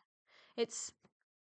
it's 0.57 0.91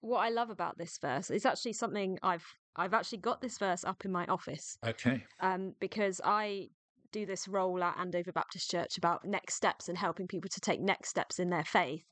what 0.01 0.19
I 0.19 0.29
love 0.29 0.49
about 0.49 0.77
this 0.77 0.97
verse. 1.01 1.29
It's 1.29 1.45
actually 1.45 1.73
something 1.73 2.17
I've 2.23 2.45
I've 2.77 2.93
actually 2.93 3.19
got 3.19 3.41
this 3.41 3.57
verse 3.57 3.83
up 3.85 4.03
in 4.05 4.11
my 4.11 4.25
office. 4.25 4.77
Okay. 4.85 5.23
Um, 5.39 5.73
because 5.79 6.19
I 6.23 6.67
do 7.11 7.25
this 7.25 7.47
role 7.47 7.81
at 7.83 7.97
Andover 7.97 8.33
Baptist 8.33 8.69
Church 8.69 8.97
about 8.97 9.23
next 9.23 9.55
steps 9.55 9.87
and 9.87 9.97
helping 9.97 10.27
people 10.27 10.49
to 10.49 10.59
take 10.59 10.81
next 10.81 11.09
steps 11.09 11.39
in 11.39 11.49
their 11.49 11.63
faith. 11.63 12.03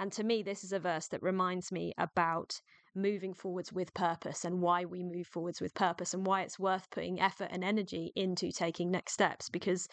And 0.00 0.10
to 0.12 0.24
me, 0.24 0.42
this 0.42 0.64
is 0.64 0.72
a 0.72 0.80
verse 0.80 1.06
that 1.08 1.22
reminds 1.22 1.70
me 1.70 1.92
about 1.98 2.60
moving 2.94 3.32
forwards 3.34 3.72
with 3.72 3.94
purpose 3.94 4.44
and 4.44 4.60
why 4.60 4.84
we 4.84 5.02
move 5.02 5.26
forwards 5.26 5.60
with 5.60 5.74
purpose 5.74 6.14
and 6.14 6.26
why 6.26 6.42
it's 6.42 6.58
worth 6.58 6.90
putting 6.90 7.20
effort 7.20 7.48
and 7.50 7.62
energy 7.62 8.12
into 8.16 8.50
taking 8.50 8.90
next 8.90 9.12
steps. 9.12 9.48
Because 9.48 9.88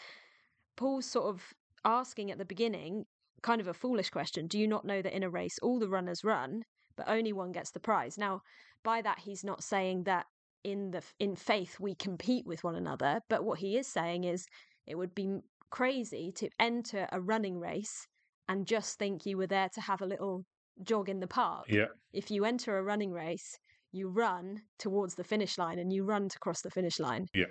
Paul's 0.76 1.06
sort 1.06 1.26
of 1.26 1.42
asking 1.84 2.30
at 2.30 2.38
the 2.38 2.44
beginning 2.44 3.04
kind 3.42 3.60
of 3.60 3.68
a 3.68 3.74
foolish 3.74 4.10
question 4.10 4.48
do 4.48 4.58
you 4.58 4.66
not 4.66 4.84
know 4.84 5.00
that 5.00 5.14
in 5.14 5.22
a 5.22 5.30
race 5.30 5.60
all 5.62 5.78
the 5.78 5.88
runners 5.88 6.24
run 6.24 6.64
but 6.96 7.08
only 7.08 7.32
one 7.32 7.52
gets 7.52 7.70
the 7.70 7.80
prize? 7.80 8.18
Now 8.18 8.42
by 8.82 9.02
that 9.02 9.20
he's 9.20 9.44
not 9.44 9.62
saying 9.62 10.04
that 10.04 10.26
in 10.64 10.90
the 10.90 11.02
in 11.20 11.36
faith 11.36 11.78
we 11.78 11.94
compete 11.94 12.46
with 12.46 12.64
one 12.64 12.74
another 12.74 13.20
but 13.28 13.44
what 13.44 13.60
he 13.60 13.76
is 13.76 13.86
saying 13.86 14.24
is 14.24 14.46
it 14.86 14.96
would 14.96 15.14
be 15.14 15.38
crazy 15.70 16.32
to 16.32 16.48
enter 16.58 17.06
a 17.12 17.20
running 17.20 17.60
race 17.60 18.08
and 18.48 18.66
just 18.66 18.98
think 18.98 19.24
you 19.24 19.36
were 19.36 19.46
there 19.46 19.68
to 19.68 19.80
have 19.80 20.00
a 20.00 20.06
little 20.06 20.44
jog 20.82 21.08
in 21.08 21.20
the 21.20 21.26
park. 21.26 21.66
Yeah. 21.68 21.86
If 22.12 22.30
you 22.30 22.44
enter 22.44 22.78
a 22.78 22.82
running 22.82 23.12
race, 23.12 23.58
you 23.92 24.08
run 24.08 24.62
towards 24.78 25.14
the 25.14 25.24
finish 25.24 25.58
line 25.58 25.78
and 25.78 25.92
you 25.92 26.04
run 26.04 26.28
to 26.28 26.38
cross 26.38 26.60
the 26.62 26.70
finish 26.70 26.98
line. 26.98 27.26
Yeah. 27.34 27.46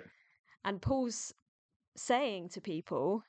And 0.64 0.80
Paul's 0.80 1.32
saying 1.96 2.50
to 2.50 2.60
people, 2.60 3.22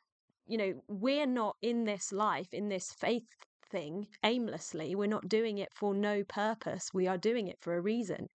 you 0.46 0.58
know, 0.58 0.74
we're 0.88 1.28
not 1.28 1.56
in 1.62 1.86
this 1.86 2.12
life, 2.12 2.54
in 2.54 2.70
this 2.70 2.92
faith 3.00 3.28
thing 3.72 4.08
aimlessly. 4.24 4.96
We're 4.96 5.08
not 5.08 5.30
doing 5.30 5.60
it 5.60 5.70
for 5.74 5.94
no 5.94 6.24
purpose. 6.24 6.90
We 6.94 7.08
are 7.08 7.18
doing 7.18 7.48
it 7.48 7.58
for 7.60 7.76
a 7.76 7.82
reason. 7.82 8.28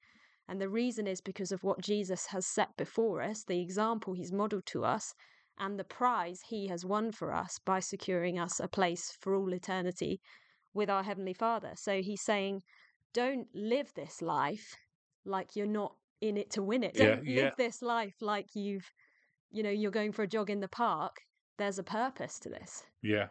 And 0.48 0.60
the 0.60 0.68
reason 0.68 1.06
is 1.06 1.20
because 1.20 1.52
of 1.52 1.64
what 1.64 1.80
Jesus 1.80 2.26
has 2.26 2.46
set 2.46 2.68
before 2.76 3.22
us, 3.22 3.44
the 3.44 3.60
example 3.60 4.12
he's 4.12 4.32
modeled 4.32 4.66
to 4.66 4.84
us, 4.84 5.14
and 5.58 5.78
the 5.78 5.84
prize 5.84 6.40
he 6.48 6.66
has 6.66 6.84
won 6.84 7.12
for 7.12 7.32
us 7.32 7.58
by 7.64 7.80
securing 7.80 8.38
us 8.38 8.60
a 8.60 8.68
place 8.68 9.16
for 9.20 9.34
all 9.34 9.54
eternity 9.54 10.20
with 10.74 10.90
our 10.90 11.02
Heavenly 11.02 11.34
Father. 11.34 11.72
So 11.76 12.02
he's 12.02 12.22
saying, 12.22 12.62
don't 13.12 13.46
live 13.54 13.92
this 13.94 14.20
life 14.20 14.74
like 15.24 15.56
you're 15.56 15.66
not 15.66 15.92
in 16.20 16.36
it 16.36 16.50
to 16.50 16.62
win 16.62 16.82
it. 16.82 16.94
Don't 16.94 17.24
Yeah, 17.24 17.44
live 17.44 17.52
this 17.56 17.80
life 17.82 18.14
like 18.20 18.46
you've, 18.54 18.86
you 19.50 19.62
know, 19.62 19.70
you're 19.70 19.90
going 19.90 20.12
for 20.12 20.22
a 20.22 20.26
jog 20.28 20.50
in 20.50 20.60
the 20.60 20.68
park. 20.68 21.16
There's 21.58 21.78
a 21.78 21.84
purpose 21.84 22.38
to 22.40 22.48
this. 22.48 22.82
Yeah. 23.02 23.28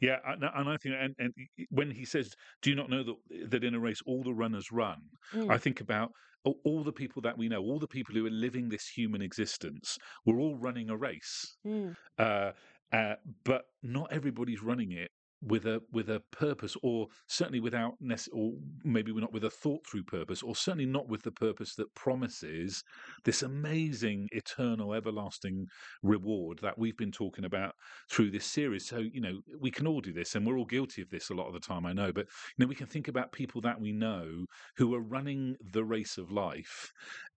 Yeah, 0.00 0.18
and, 0.26 0.42
and 0.42 0.68
I 0.68 0.76
think, 0.82 0.96
and, 1.00 1.14
and 1.18 1.32
when 1.70 1.90
he 1.90 2.04
says, 2.04 2.28
"Do 2.60 2.68
you 2.68 2.76
not 2.76 2.90
know 2.90 3.04
that 3.04 3.50
that 3.50 3.64
in 3.64 3.74
a 3.74 3.80
race 3.80 4.00
all 4.04 4.22
the 4.22 4.34
runners 4.34 4.70
run?" 4.70 4.98
Mm. 5.32 5.50
I 5.50 5.56
think 5.56 5.80
about 5.80 6.10
all, 6.44 6.56
all 6.64 6.84
the 6.84 6.92
people 6.92 7.22
that 7.22 7.38
we 7.38 7.48
know, 7.48 7.62
all 7.62 7.78
the 7.78 7.86
people 7.86 8.14
who 8.14 8.26
are 8.26 8.30
living 8.30 8.68
this 8.68 8.86
human 8.88 9.22
existence. 9.22 9.96
We're 10.26 10.40
all 10.40 10.56
running 10.56 10.90
a 10.90 10.96
race, 10.96 11.56
Mm. 11.64 11.96
uh, 12.18 12.50
uh, 12.92 13.14
but 13.44 13.62
not 13.82 14.12
everybody's 14.12 14.62
running 14.62 14.92
it 14.92 15.10
with 15.46 15.66
a 15.66 15.80
with 15.92 16.08
a 16.08 16.20
purpose, 16.32 16.76
or 16.82 17.08
certainly 17.26 17.60
without, 17.60 17.94
or 18.32 18.52
maybe 18.84 19.12
we're 19.12 19.20
not 19.20 19.32
with 19.32 19.44
a 19.44 19.50
thought 19.50 19.86
through 19.86 20.04
purpose, 20.04 20.42
or 20.42 20.56
certainly 20.56 20.86
not 20.86 21.08
with 21.08 21.22
the 21.22 21.32
purpose 21.32 21.74
that 21.76 21.94
promises 21.94 22.82
this 23.24 23.42
amazing, 23.42 24.28
eternal, 24.32 24.94
everlasting 24.94 25.66
reward 26.02 26.58
that 26.62 26.78
we've 26.78 26.96
been 26.96 27.12
talking 27.12 27.44
about 27.44 27.74
through 28.10 28.30
this 28.30 28.46
series. 28.46 28.86
So 28.86 28.98
you 28.98 29.20
know 29.20 29.40
we 29.60 29.70
can 29.70 29.86
all 29.86 30.00
do 30.00 30.12
this, 30.12 30.34
and 30.34 30.46
we're 30.46 30.58
all 30.58 30.64
guilty 30.64 31.02
of 31.02 31.10
this 31.10 31.30
a 31.30 31.34
lot 31.34 31.48
of 31.48 31.54
the 31.54 31.60
time. 31.60 31.86
I 31.86 31.92
know, 31.92 32.12
but 32.12 32.26
you 32.56 32.64
know 32.64 32.66
we 32.66 32.74
can 32.74 32.86
think 32.86 33.08
about 33.08 33.32
people 33.32 33.60
that 33.62 33.80
we 33.80 33.92
know 33.92 34.46
who 34.76 34.94
are 34.94 35.00
running 35.00 35.56
the 35.72 35.84
race 35.84 36.18
of 36.18 36.30
life 36.30 36.92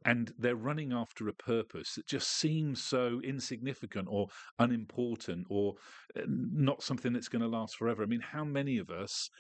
and 0.05 0.33
they're 0.39 0.57
running 0.57 0.93
after 0.93 1.29
a 1.29 1.33
purpose 1.33 1.95
that 1.95 2.07
just 2.07 2.31
seems 2.31 2.83
so 2.83 3.21
insignificant 3.25 4.07
or 4.11 4.29
unimportant 4.59 5.47
or 5.49 5.75
uh, 6.17 6.23
not 6.27 6.83
something 6.83 7.13
that's 7.13 7.29
going 7.29 7.43
to 7.43 7.49
last 7.49 7.77
forever. 7.77 8.03
I 8.03 8.07
mean, 8.07 8.21
how 8.21 8.45
many 8.45 8.79
of 8.79 8.91
us 8.91 9.31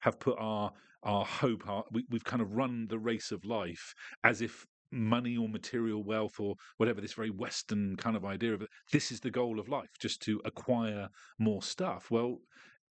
have 0.00 0.18
put 0.18 0.38
our 0.38 0.72
our 1.02 1.26
hope, 1.26 1.68
our, 1.68 1.84
we, 1.92 2.06
we've 2.08 2.24
kind 2.24 2.40
of 2.40 2.54
run 2.54 2.86
the 2.88 2.98
race 2.98 3.30
of 3.30 3.44
life 3.44 3.94
as 4.24 4.40
if 4.40 4.66
money 4.90 5.36
or 5.36 5.48
material 5.48 6.02
wealth 6.02 6.40
or 6.40 6.54
whatever 6.78 7.00
this 7.00 7.12
very 7.12 7.30
western 7.30 7.96
kind 7.96 8.16
of 8.16 8.24
idea 8.24 8.54
of 8.54 8.62
it 8.62 8.68
this 8.92 9.10
is 9.10 9.20
the 9.20 9.30
goal 9.30 9.58
of 9.58 9.68
life 9.68 9.90
just 9.98 10.22
to 10.22 10.40
acquire 10.44 11.08
more 11.38 11.62
stuff 11.62 12.10
well 12.12 12.38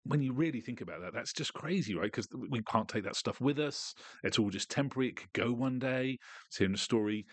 when 0.03 0.21
you 0.21 0.33
really 0.33 0.61
think 0.61 0.81
about 0.81 1.01
that, 1.01 1.13
that's 1.13 1.33
just 1.33 1.53
crazy, 1.53 1.95
right? 1.95 2.11
Because 2.11 2.27
we 2.49 2.61
can't 2.63 2.87
take 2.87 3.03
that 3.03 3.15
stuff 3.15 3.39
with 3.39 3.59
us. 3.59 3.93
It's 4.23 4.39
all 4.39 4.49
just 4.49 4.69
temporary. 4.69 5.09
It 5.09 5.17
could 5.17 5.33
go 5.33 5.51
one 5.51 5.79
day. 5.79 6.17
I 6.21 6.47
was 6.49 6.57
hearing 6.57 6.73
a 6.73 6.77
story 6.77 7.25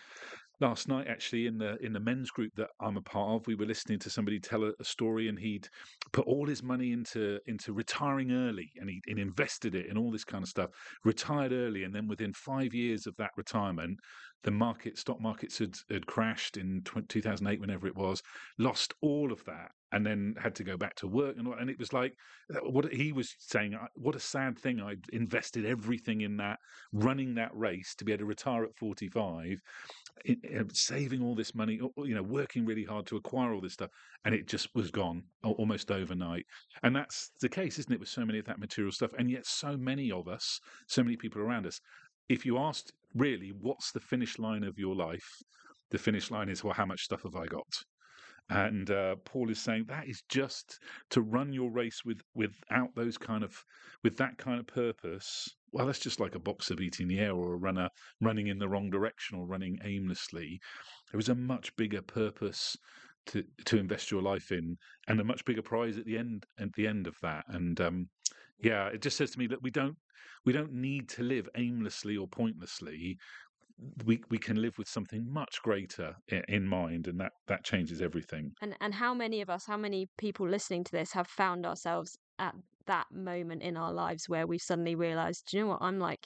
last 0.61 0.87
night, 0.87 1.07
actually, 1.07 1.47
in 1.47 1.57
the 1.57 1.77
in 1.83 1.93
the 1.93 1.99
men's 1.99 2.29
group 2.29 2.51
that 2.55 2.69
I'm 2.79 2.97
a 2.97 3.01
part 3.01 3.29
of. 3.41 3.47
We 3.47 3.55
were 3.55 3.65
listening 3.65 3.99
to 3.99 4.09
somebody 4.09 4.39
tell 4.39 4.63
a, 4.63 4.71
a 4.79 4.83
story, 4.83 5.29
and 5.29 5.39
he'd 5.39 5.67
put 6.11 6.27
all 6.27 6.45
his 6.45 6.61
money 6.61 6.91
into 6.91 7.39
into 7.47 7.73
retiring 7.73 8.31
early, 8.31 8.69
and 8.77 8.89
he 8.89 9.01
and 9.07 9.19
invested 9.19 9.75
it 9.75 9.87
in 9.87 9.97
all 9.97 10.11
this 10.11 10.25
kind 10.25 10.43
of 10.43 10.49
stuff. 10.49 10.69
Retired 11.03 11.53
early, 11.53 11.83
and 11.83 11.95
then 11.95 12.07
within 12.07 12.33
five 12.33 12.73
years 12.73 13.07
of 13.07 13.15
that 13.17 13.31
retirement, 13.35 13.97
the 14.43 14.51
market 14.51 14.97
stock 14.97 15.19
markets 15.21 15.57
had 15.59 15.75
had 15.89 16.05
crashed 16.05 16.57
in 16.57 16.83
2008, 17.07 17.59
whenever 17.59 17.87
it 17.87 17.95
was. 17.95 18.21
Lost 18.57 18.93
all 19.01 19.31
of 19.31 19.43
that, 19.45 19.71
and 19.91 20.05
then 20.05 20.35
had 20.41 20.55
to 20.55 20.63
go 20.63 20.77
back 20.77 20.95
to 20.95 21.07
work 21.07 21.35
and 21.37 21.47
and 21.47 21.69
it 21.69 21.79
was 21.79 21.93
like 21.93 22.13
uh, 22.53 22.59
what 22.69 22.91
he 22.93 23.11
was 23.11 23.35
saying 23.39 23.75
what 23.95 24.15
a 24.15 24.19
sad 24.19 24.57
thing 24.57 24.79
i 24.81 24.95
invested 25.13 25.65
everything 25.65 26.21
in 26.21 26.37
that 26.37 26.59
running 26.93 27.35
that 27.35 27.51
race 27.53 27.95
to 27.95 28.05
be 28.05 28.11
able 28.11 28.19
to 28.19 28.25
retire 28.25 28.63
at 28.63 28.75
45 28.75 29.59
in, 30.25 30.41
uh, 30.57 30.63
saving 30.73 31.23
all 31.23 31.35
this 31.35 31.55
money 31.55 31.79
you 31.97 32.15
know 32.15 32.23
working 32.23 32.65
really 32.65 32.83
hard 32.83 33.05
to 33.07 33.17
acquire 33.17 33.53
all 33.53 33.61
this 33.61 33.73
stuff 33.73 33.89
and 34.25 34.35
it 34.35 34.47
just 34.47 34.67
was 34.75 34.91
gone 34.91 35.23
almost 35.43 35.91
overnight 35.91 36.45
and 36.83 36.95
that's 36.95 37.31
the 37.41 37.49
case 37.49 37.79
isn't 37.79 37.93
it 37.93 37.99
with 37.99 38.09
so 38.09 38.25
many 38.25 38.39
of 38.39 38.45
that 38.45 38.59
material 38.59 38.91
stuff 38.91 39.11
and 39.17 39.29
yet 39.29 39.45
so 39.45 39.75
many 39.77 40.11
of 40.11 40.27
us 40.27 40.59
so 40.87 41.03
many 41.03 41.15
people 41.15 41.41
around 41.41 41.65
us 41.65 41.79
if 42.27 42.45
you 42.45 42.59
asked 42.59 42.93
really 43.15 43.51
what's 43.59 43.91
the 43.91 43.99
finish 43.99 44.39
line 44.39 44.63
of 44.63 44.77
your 44.77 44.95
life 44.95 45.29
the 45.91 45.97
finish 45.97 46.31
line 46.31 46.49
is 46.49 46.63
well 46.63 46.73
how 46.73 46.85
much 46.85 47.01
stuff 47.01 47.23
have 47.23 47.35
i 47.35 47.45
got 47.45 47.83
and 48.49 48.89
uh, 48.89 49.15
Paul 49.25 49.51
is 49.51 49.59
saying 49.59 49.85
that 49.87 50.07
is 50.07 50.23
just 50.27 50.79
to 51.11 51.21
run 51.21 51.53
your 51.53 51.71
race 51.71 52.03
with 52.03 52.21
without 52.33 52.89
those 52.95 53.17
kind 53.17 53.43
of 53.43 53.63
with 54.03 54.17
that 54.17 54.37
kind 54.37 54.59
of 54.59 54.65
purpose. 54.65 55.47
Well, 55.71 55.85
that's 55.85 55.99
just 55.99 56.19
like 56.19 56.33
a 56.33 56.39
boxer 56.39 56.75
beating 56.75 57.07
the 57.07 57.19
air 57.19 57.33
or 57.33 57.53
a 57.53 57.57
runner 57.57 57.89
running 58.21 58.47
in 58.47 58.57
the 58.57 58.67
wrong 58.67 58.89
direction 58.89 59.37
or 59.37 59.45
running 59.45 59.77
aimlessly. 59.83 60.59
There 61.11 61.19
is 61.19 61.29
a 61.29 61.35
much 61.35 61.75
bigger 61.75 62.01
purpose 62.01 62.75
to 63.27 63.43
to 63.65 63.77
invest 63.77 64.09
your 64.09 64.23
life 64.23 64.51
in, 64.51 64.77
and 65.07 65.19
a 65.19 65.23
much 65.23 65.45
bigger 65.45 65.61
prize 65.61 65.99
at 65.99 66.05
the 66.05 66.17
end 66.17 66.47
at 66.59 66.73
the 66.73 66.87
end 66.87 67.05
of 67.05 67.15
that. 67.21 67.45
And 67.49 67.79
um, 67.79 68.09
yeah, 68.61 68.87
it 68.87 69.01
just 69.01 69.17
says 69.17 69.31
to 69.31 69.39
me 69.39 69.47
that 69.47 69.61
we 69.63 69.71
don't 69.71 69.97
we 70.45 70.53
don't 70.53 70.71
need 70.73 71.09
to 71.09 71.23
live 71.23 71.47
aimlessly 71.55 72.17
or 72.17 72.27
pointlessly 72.27 73.17
we 74.05 74.21
we 74.29 74.37
can 74.37 74.61
live 74.61 74.77
with 74.77 74.87
something 74.87 75.31
much 75.31 75.61
greater 75.63 76.15
in, 76.27 76.43
in 76.47 76.67
mind, 76.67 77.07
and 77.07 77.19
that 77.19 77.31
that 77.47 77.63
changes 77.63 78.01
everything. 78.01 78.51
And 78.61 78.75
and 78.81 78.93
how 78.95 79.13
many 79.13 79.41
of 79.41 79.49
us, 79.49 79.65
how 79.65 79.77
many 79.77 80.07
people 80.17 80.47
listening 80.47 80.83
to 80.85 80.91
this 80.91 81.13
have 81.13 81.27
found 81.27 81.65
ourselves 81.65 82.17
at 82.37 82.55
that 82.85 83.07
moment 83.11 83.61
in 83.61 83.77
our 83.77 83.93
lives 83.93 84.27
where 84.27 84.47
we've 84.47 84.61
suddenly 84.61 84.95
realized, 84.95 85.45
do 85.49 85.57
you 85.57 85.63
know 85.63 85.69
what? 85.69 85.81
I'm 85.81 85.99
like 85.99 86.25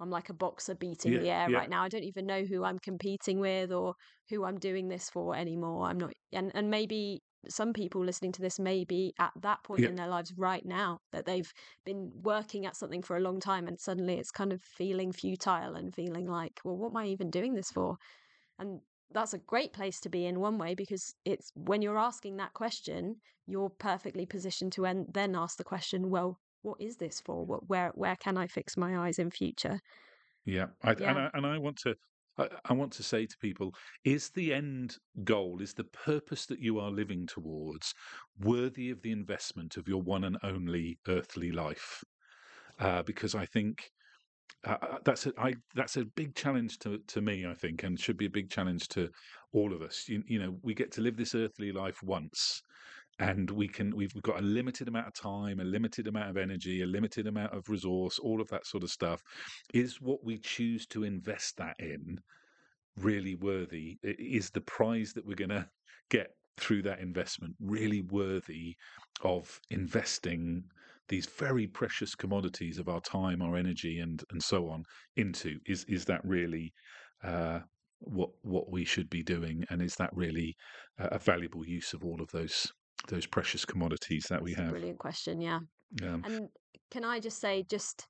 I'm 0.00 0.10
like 0.10 0.30
a 0.30 0.34
boxer 0.34 0.74
beating 0.74 1.12
Yeah, 1.12 1.20
the 1.20 1.30
air 1.30 1.50
yeah. 1.50 1.58
right 1.58 1.70
now. 1.70 1.82
I 1.82 1.88
don't 1.88 2.04
even 2.04 2.26
know 2.26 2.44
who 2.44 2.64
I'm 2.64 2.78
competing 2.78 3.38
with 3.40 3.72
or 3.72 3.94
who 4.30 4.44
I'm 4.44 4.58
doing 4.58 4.88
this 4.88 5.10
for 5.10 5.36
anymore. 5.36 5.86
I'm 5.86 5.98
not 5.98 6.12
and 6.32 6.50
and 6.54 6.70
maybe 6.70 7.22
some 7.48 7.72
people 7.72 8.04
listening 8.04 8.32
to 8.32 8.42
this 8.42 8.58
may 8.58 8.84
be 8.84 9.14
at 9.18 9.32
that 9.36 9.62
point 9.64 9.84
Yeah. 9.84 9.88
in 9.88 9.96
their 9.96 10.08
lives 10.08 10.32
right 10.36 10.64
now 10.64 10.98
that 11.12 11.24
they've 11.26 11.52
been 11.84 12.10
working 12.22 12.66
at 12.66 12.76
something 12.76 13.02
for 13.02 13.16
a 13.16 13.20
long 13.20 13.40
time 13.40 13.66
and 13.66 13.80
suddenly 13.80 14.14
it's 14.18 14.30
kind 14.30 14.52
of 14.52 14.62
feeling 14.62 15.12
futile 15.12 15.74
and 15.74 15.94
feeling 15.94 16.26
like, 16.26 16.60
well, 16.64 16.76
what 16.76 16.90
am 16.90 16.96
I 16.98 17.06
even 17.06 17.30
doing 17.30 17.54
this 17.54 17.70
for? 17.70 17.96
And 18.58 18.82
that's 19.10 19.34
a 19.34 19.38
great 19.38 19.72
place 19.72 20.00
to 20.00 20.08
be 20.08 20.24
in 20.26 20.40
one 20.40 20.58
way 20.58 20.74
because 20.74 21.14
it's 21.24 21.50
when 21.56 21.82
you're 21.82 21.98
asking 21.98 22.36
that 22.36 22.54
question, 22.54 23.16
you're 23.46 23.70
perfectly 23.70 24.26
positioned 24.26 24.72
to 24.74 24.86
en- 24.86 25.06
then 25.12 25.34
ask 25.34 25.56
the 25.58 25.64
question, 25.64 26.10
well, 26.10 26.38
what 26.62 26.80
is 26.80 26.98
this 26.98 27.20
for? 27.20 27.44
What, 27.44 27.68
where 27.68 27.90
where 27.94 28.16
can 28.16 28.36
I 28.36 28.46
fix 28.46 28.76
my 28.76 28.98
eyes 29.06 29.18
in 29.18 29.30
future? 29.30 29.80
Yeah, 30.44 30.68
I, 30.82 30.92
and 30.92 31.18
I, 31.18 31.30
and 31.34 31.46
I 31.46 31.58
want 31.58 31.78
to 31.78 31.96
I, 32.64 32.72
want 32.72 32.92
to 32.94 33.02
say 33.02 33.26
to 33.26 33.36
people: 33.38 33.74
is 34.04 34.30
the 34.30 34.52
end 34.52 34.96
goal, 35.24 35.60
is 35.60 35.74
the 35.74 35.84
purpose 35.84 36.46
that 36.46 36.60
you 36.60 36.78
are 36.78 36.90
living 36.90 37.26
towards, 37.26 37.94
worthy 38.38 38.90
of 38.90 39.02
the 39.02 39.12
investment 39.12 39.76
of 39.76 39.88
your 39.88 40.02
one 40.02 40.24
and 40.24 40.38
only 40.42 40.98
earthly 41.08 41.52
life? 41.52 42.02
Uh, 42.78 43.02
because 43.02 43.34
I 43.34 43.46
think. 43.46 43.90
Uh, 44.66 44.76
uh, 44.82 44.98
that's 45.06 45.26
a 45.26 45.32
I, 45.38 45.54
that's 45.74 45.96
a 45.96 46.04
big 46.04 46.34
challenge 46.34 46.80
to, 46.80 46.98
to 47.06 47.22
me, 47.22 47.46
I 47.46 47.54
think, 47.54 47.82
and 47.82 47.98
should 47.98 48.18
be 48.18 48.26
a 48.26 48.30
big 48.30 48.50
challenge 48.50 48.88
to 48.88 49.08
all 49.52 49.72
of 49.72 49.80
us. 49.80 50.06
You, 50.06 50.22
you 50.26 50.38
know, 50.38 50.58
we 50.62 50.74
get 50.74 50.92
to 50.92 51.00
live 51.00 51.16
this 51.16 51.34
earthly 51.34 51.72
life 51.72 52.02
once, 52.02 52.60
and 53.20 53.50
we 53.50 53.68
can 53.68 53.94
we've, 53.94 54.12
we've 54.14 54.22
got 54.22 54.38
a 54.38 54.42
limited 54.42 54.88
amount 54.88 55.06
of 55.06 55.14
time 55.14 55.60
a 55.60 55.64
limited 55.64 56.08
amount 56.08 56.30
of 56.30 56.36
energy 56.36 56.82
a 56.82 56.86
limited 56.86 57.26
amount 57.26 57.52
of 57.52 57.68
resource 57.68 58.18
all 58.18 58.40
of 58.40 58.48
that 58.48 58.66
sort 58.66 58.82
of 58.82 58.90
stuff. 58.90 59.22
Is 59.72 60.00
what 60.00 60.24
we 60.24 60.38
choose 60.38 60.86
to 60.88 61.04
invest 61.04 61.56
that 61.58 61.76
in 61.78 62.18
really 62.96 63.34
worthy? 63.34 63.98
Is 64.02 64.50
the 64.50 64.62
prize 64.62 65.12
that 65.12 65.26
we're 65.26 65.36
going 65.36 65.50
to 65.50 65.68
get 66.08 66.34
through 66.56 66.82
that 66.82 67.00
investment 67.00 67.54
really 67.60 68.00
worthy 68.02 68.76
of 69.22 69.60
investing 69.70 70.64
these 71.08 71.26
very 71.26 71.66
precious 71.66 72.14
commodities 72.14 72.78
of 72.78 72.88
our 72.88 73.00
time 73.00 73.42
our 73.42 73.56
energy 73.56 74.00
and 74.00 74.24
and 74.30 74.42
so 74.42 74.68
on 74.68 74.84
into? 75.16 75.58
Is 75.66 75.84
is 75.84 76.06
that 76.06 76.24
really 76.24 76.72
uh 77.22 77.60
what 77.98 78.30
what 78.42 78.70
we 78.70 78.86
should 78.86 79.10
be 79.10 79.22
doing? 79.22 79.64
And 79.68 79.82
is 79.82 79.94
that 79.96 80.10
really 80.14 80.56
a 80.98 81.08
a 81.12 81.18
valuable 81.18 81.66
use 81.66 81.92
of 81.92 82.02
all 82.04 82.22
of 82.22 82.30
those 82.30 82.72
those 83.08 83.26
precious 83.26 83.64
commodities 83.64 84.26
that 84.30 84.42
we 84.42 84.54
have 84.54 84.74
brilliant 84.74 84.98
question, 84.98 85.40
yeah. 85.40 85.60
um, 86.02 86.24
And 86.24 86.50
can 86.90 87.04
I 87.04 87.20
just 87.20 87.40
say, 87.40 87.64
just 87.64 88.08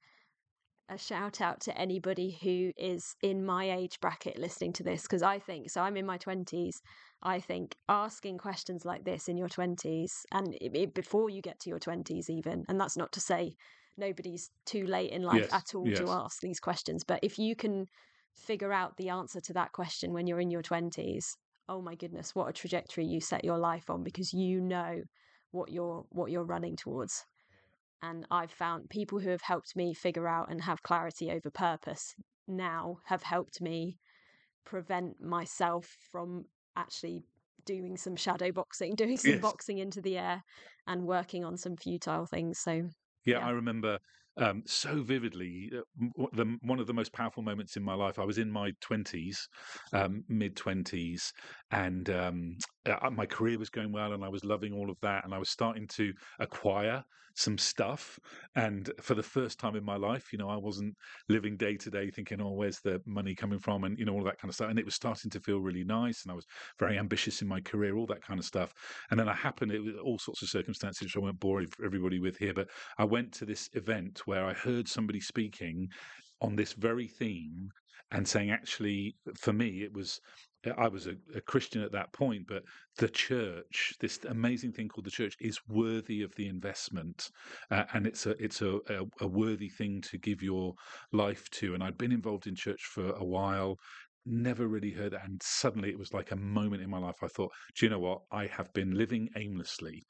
a 0.88 0.98
shout 0.98 1.40
out 1.40 1.60
to 1.62 1.78
anybody 1.78 2.32
who 2.42 2.72
is 2.76 3.16
in 3.22 3.44
my 3.46 3.70
age 3.70 4.00
bracket 4.00 4.38
listening 4.38 4.72
to 4.74 4.84
this? 4.84 5.02
Because 5.02 5.22
I 5.22 5.38
think, 5.38 5.70
so 5.70 5.82
I'm 5.82 5.96
in 5.96 6.06
my 6.06 6.18
20s. 6.18 6.82
I 7.22 7.40
think 7.40 7.76
asking 7.88 8.38
questions 8.38 8.84
like 8.84 9.04
this 9.04 9.28
in 9.28 9.36
your 9.38 9.48
20s 9.48 10.26
and 10.32 10.56
i 10.62 10.70
i- 10.80 10.86
before 10.86 11.30
you 11.30 11.42
get 11.42 11.60
to 11.60 11.70
your 11.70 11.80
20s, 11.80 12.30
even, 12.30 12.64
and 12.68 12.80
that's 12.80 12.96
not 12.96 13.12
to 13.12 13.20
say 13.20 13.56
nobody's 13.96 14.50
too 14.66 14.86
late 14.86 15.12
in 15.12 15.22
life 15.22 15.46
Yes, 15.46 15.52
at 15.52 15.74
all 15.74 15.92
yes. 15.92 16.00
to 16.00 16.10
ask 16.12 16.40
these 16.42 16.60
questions, 16.60 17.04
but 17.04 17.20
if 17.22 17.38
you 17.38 17.56
can 17.56 17.86
figure 18.34 18.72
out 18.72 18.96
the 18.96 19.08
answer 19.10 19.40
to 19.42 19.52
that 19.54 19.72
question 19.72 20.12
when 20.12 20.26
you're 20.26 20.40
in 20.40 20.50
your 20.50 20.62
20s, 20.62 21.36
oh 21.70 21.82
my 21.82 21.96
goodness, 21.96 22.34
what 22.34 22.50
a 22.50 22.54
trajectory 22.54 23.06
you 23.06 23.20
set 23.22 23.44
your 23.46 23.58
life 23.58 23.90
on 23.90 24.04
because 24.04 24.34
you 24.34 24.60
know 24.60 25.02
what 25.52 25.72
you're 25.72 26.04
what 26.10 26.32
you're 26.32 26.44
running 26.44 26.76
towards. 26.76 27.24
And 28.02 28.26
I've 28.30 28.50
found 28.52 28.90
people 28.90 29.20
who 29.20 29.30
have 29.30 29.42
helped 29.42 29.76
me 29.76 29.94
figure 29.94 30.28
out 30.28 30.50
and 30.50 30.62
have 30.62 30.82
clarity 30.82 31.30
over 31.30 31.50
purpose 31.50 32.14
now 32.48 32.98
have 33.06 33.22
helped 33.22 33.60
me 33.62 33.98
prevent 34.64 35.20
myself 35.20 35.86
from 36.12 36.46
actually 36.76 37.24
doing 37.64 37.96
some 37.96 38.16
shadow 38.16 38.52
boxing, 38.52 38.94
doing 38.96 39.18
some 39.18 39.38
Yes. 39.38 39.40
boxing 39.40 39.78
into 39.78 40.02
the 40.02 40.18
air 40.18 40.42
and 40.86 41.06
working 41.06 41.44
on 41.44 41.56
some 41.56 41.76
futile 41.76 42.26
things. 42.26 42.58
So 42.60 42.90
Yeah, 43.24 43.38
Yeah. 43.38 43.46
I 43.46 43.50
remember 43.50 43.98
um, 44.40 44.62
so 44.66 45.02
vividly 45.02 45.70
uh, 45.76 46.26
the, 46.32 46.56
one 46.62 46.80
of 46.80 46.86
the 46.86 46.94
most 46.94 47.12
powerful 47.12 47.42
moments 47.42 47.76
in 47.76 47.82
my 47.82 47.94
life. 47.94 48.18
I 48.18 48.24
was 48.24 48.38
in 48.38 48.50
my 48.50 48.72
twenties, 48.80 49.48
um, 49.92 50.24
mid 50.28 50.56
twenties, 50.56 51.32
and 51.70 52.08
um, 52.10 52.56
uh, 52.86 53.10
my 53.10 53.26
career 53.26 53.58
was 53.58 53.70
going 53.70 53.92
well, 53.92 54.12
and 54.12 54.24
I 54.24 54.28
was 54.28 54.44
loving 54.44 54.72
all 54.72 54.90
of 54.90 54.98
that, 55.02 55.24
and 55.24 55.34
I 55.34 55.38
was 55.38 55.50
starting 55.50 55.86
to 55.88 56.12
acquire 56.40 57.04
some 57.34 57.58
stuff. 57.58 58.18
And 58.56 58.90
for 59.00 59.14
the 59.14 59.22
first 59.22 59.58
time 59.58 59.76
in 59.76 59.84
my 59.84 59.96
life, 59.96 60.32
you 60.32 60.38
know, 60.38 60.48
I 60.48 60.56
wasn't 60.56 60.94
living 61.28 61.56
day 61.56 61.76
to 61.76 61.90
day 61.90 62.10
thinking, 62.10 62.40
"Oh, 62.40 62.52
where's 62.52 62.80
the 62.80 63.00
money 63.06 63.34
coming 63.34 63.58
from?" 63.58 63.84
and 63.84 63.98
you 63.98 64.04
know 64.04 64.12
all 64.14 64.24
that 64.24 64.38
kind 64.38 64.48
of 64.50 64.54
stuff. 64.54 64.70
And 64.70 64.78
it 64.78 64.84
was 64.84 64.94
starting 64.94 65.30
to 65.32 65.40
feel 65.40 65.60
really 65.60 65.84
nice, 65.84 66.22
and 66.24 66.32
I 66.32 66.34
was 66.34 66.46
very 66.78 66.98
ambitious 66.98 67.42
in 67.42 67.48
my 67.48 67.60
career, 67.60 67.96
all 67.96 68.06
that 68.06 68.22
kind 68.22 68.38
of 68.38 68.46
stuff. 68.46 68.72
And 69.10 69.18
then 69.18 69.28
I 69.28 69.34
happened, 69.34 69.72
it 69.72 69.80
was 69.82 69.94
all 70.02 70.18
sorts 70.18 70.42
of 70.42 70.48
circumstances, 70.48 71.02
which 71.02 71.16
I 71.16 71.20
won't 71.20 71.40
bore 71.40 71.62
everybody 71.84 72.18
with 72.20 72.36
here, 72.36 72.54
but 72.54 72.68
I 72.98 73.04
went 73.04 73.32
to 73.34 73.44
this 73.44 73.68
event 73.74 74.26
where 74.30 74.46
I 74.46 74.54
heard 74.54 74.86
somebody 74.88 75.20
speaking 75.20 75.88
on 76.40 76.54
this 76.54 76.72
very 76.72 77.08
theme 77.08 77.70
and 78.12 78.26
saying, 78.26 78.50
actually, 78.50 79.16
for 79.36 79.52
me, 79.52 79.82
it 79.82 79.92
was. 79.92 80.20
I 80.76 80.88
was 80.88 81.06
a, 81.06 81.14
a 81.34 81.40
Christian 81.40 81.82
at 81.82 81.92
that 81.92 82.12
point, 82.12 82.42
but 82.46 82.62
the 82.98 83.08
church, 83.08 83.94
this 83.98 84.18
amazing 84.28 84.72
thing 84.72 84.88
called 84.88 85.06
the 85.06 85.10
church, 85.10 85.34
is 85.40 85.58
worthy 85.68 86.20
of 86.20 86.34
the 86.36 86.48
investment, 86.48 87.30
uh, 87.70 87.84
and 87.94 88.06
it's 88.06 88.26
a 88.26 88.32
it's 88.46 88.60
a, 88.60 88.72
a, 88.96 88.98
a 89.22 89.26
worthy 89.26 89.70
thing 89.70 90.02
to 90.10 90.18
give 90.18 90.42
your 90.42 90.74
life 91.12 91.48
to. 91.58 91.72
And 91.74 91.82
I'd 91.82 91.96
been 91.96 92.12
involved 92.12 92.46
in 92.46 92.54
church 92.54 92.82
for 92.94 93.06
a 93.12 93.24
while, 93.24 93.78
never 94.26 94.68
really 94.68 94.92
heard 94.92 95.12
that, 95.12 95.24
and 95.24 95.42
suddenly 95.42 95.88
it 95.90 95.98
was 95.98 96.12
like 96.12 96.30
a 96.30 96.36
moment 96.36 96.82
in 96.82 96.90
my 96.90 96.98
life. 96.98 97.16
I 97.22 97.28
thought, 97.28 97.52
do 97.74 97.86
you 97.86 97.90
know 97.90 97.98
what? 97.98 98.20
I 98.30 98.46
have 98.46 98.70
been 98.74 98.92
living 99.02 99.30
aimlessly. 99.36 100.02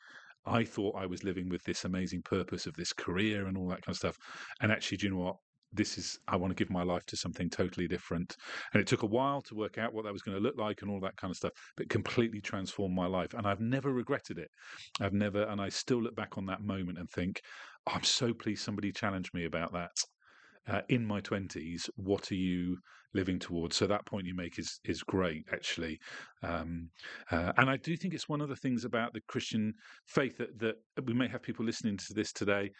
I 0.46 0.64
thought 0.64 0.96
I 0.96 1.06
was 1.06 1.24
living 1.24 1.48
with 1.48 1.62
this 1.64 1.84
amazing 1.84 2.22
purpose 2.22 2.66
of 2.66 2.74
this 2.74 2.92
career 2.92 3.46
and 3.46 3.56
all 3.56 3.68
that 3.68 3.82
kind 3.82 3.92
of 3.92 3.96
stuff. 3.96 4.16
And 4.60 4.72
actually, 4.72 4.98
do 4.98 5.06
you 5.06 5.12
know 5.12 5.20
what? 5.20 5.36
This 5.72 5.98
is, 5.98 6.18
I 6.26 6.34
want 6.34 6.50
to 6.50 6.56
give 6.56 6.70
my 6.70 6.82
life 6.82 7.04
to 7.06 7.16
something 7.16 7.48
totally 7.48 7.86
different. 7.86 8.34
And 8.72 8.80
it 8.80 8.88
took 8.88 9.04
a 9.04 9.06
while 9.06 9.40
to 9.42 9.54
work 9.54 9.78
out 9.78 9.94
what 9.94 10.04
that 10.04 10.12
was 10.12 10.22
going 10.22 10.36
to 10.36 10.42
look 10.42 10.56
like 10.58 10.82
and 10.82 10.90
all 10.90 10.98
that 11.00 11.16
kind 11.16 11.30
of 11.30 11.36
stuff, 11.36 11.52
but 11.76 11.88
completely 11.88 12.40
transformed 12.40 12.96
my 12.96 13.06
life. 13.06 13.34
And 13.34 13.46
I've 13.46 13.60
never 13.60 13.92
regretted 13.92 14.38
it. 14.38 14.48
I've 15.00 15.12
never, 15.12 15.44
and 15.44 15.60
I 15.60 15.68
still 15.68 16.02
look 16.02 16.16
back 16.16 16.36
on 16.36 16.46
that 16.46 16.62
moment 16.62 16.98
and 16.98 17.08
think, 17.10 17.40
"Oh, 17.86 17.92
I'm 17.94 18.02
so 18.02 18.34
pleased 18.34 18.64
somebody 18.64 18.90
challenged 18.90 19.32
me 19.32 19.44
about 19.44 19.72
that. 19.74 19.92
Uh, 20.68 20.82
in 20.88 21.04
my 21.04 21.20
20s, 21.20 21.88
what 21.96 22.30
are 22.30 22.36
you 22.36 22.76
living 23.14 23.38
towards? 23.38 23.76
So 23.76 23.86
that 23.86 24.06
point 24.06 24.26
you 24.26 24.34
make 24.34 24.58
is 24.58 24.78
is 24.84 25.02
great, 25.02 25.44
actually. 25.52 25.98
Um, 26.42 26.90
uh, 27.30 27.52
and 27.56 27.68
I 27.68 27.76
do 27.76 27.96
think 27.96 28.14
it's 28.14 28.28
one 28.28 28.40
of 28.40 28.48
the 28.48 28.56
things 28.56 28.84
about 28.84 29.12
the 29.12 29.20
Christian 29.28 29.74
faith 30.06 30.38
that, 30.38 30.58
that 30.58 30.76
we 31.04 31.12
may 31.12 31.28
have 31.28 31.42
people 31.42 31.64
listening 31.64 31.96
to 31.96 32.14
this 32.14 32.32
today 32.32 32.70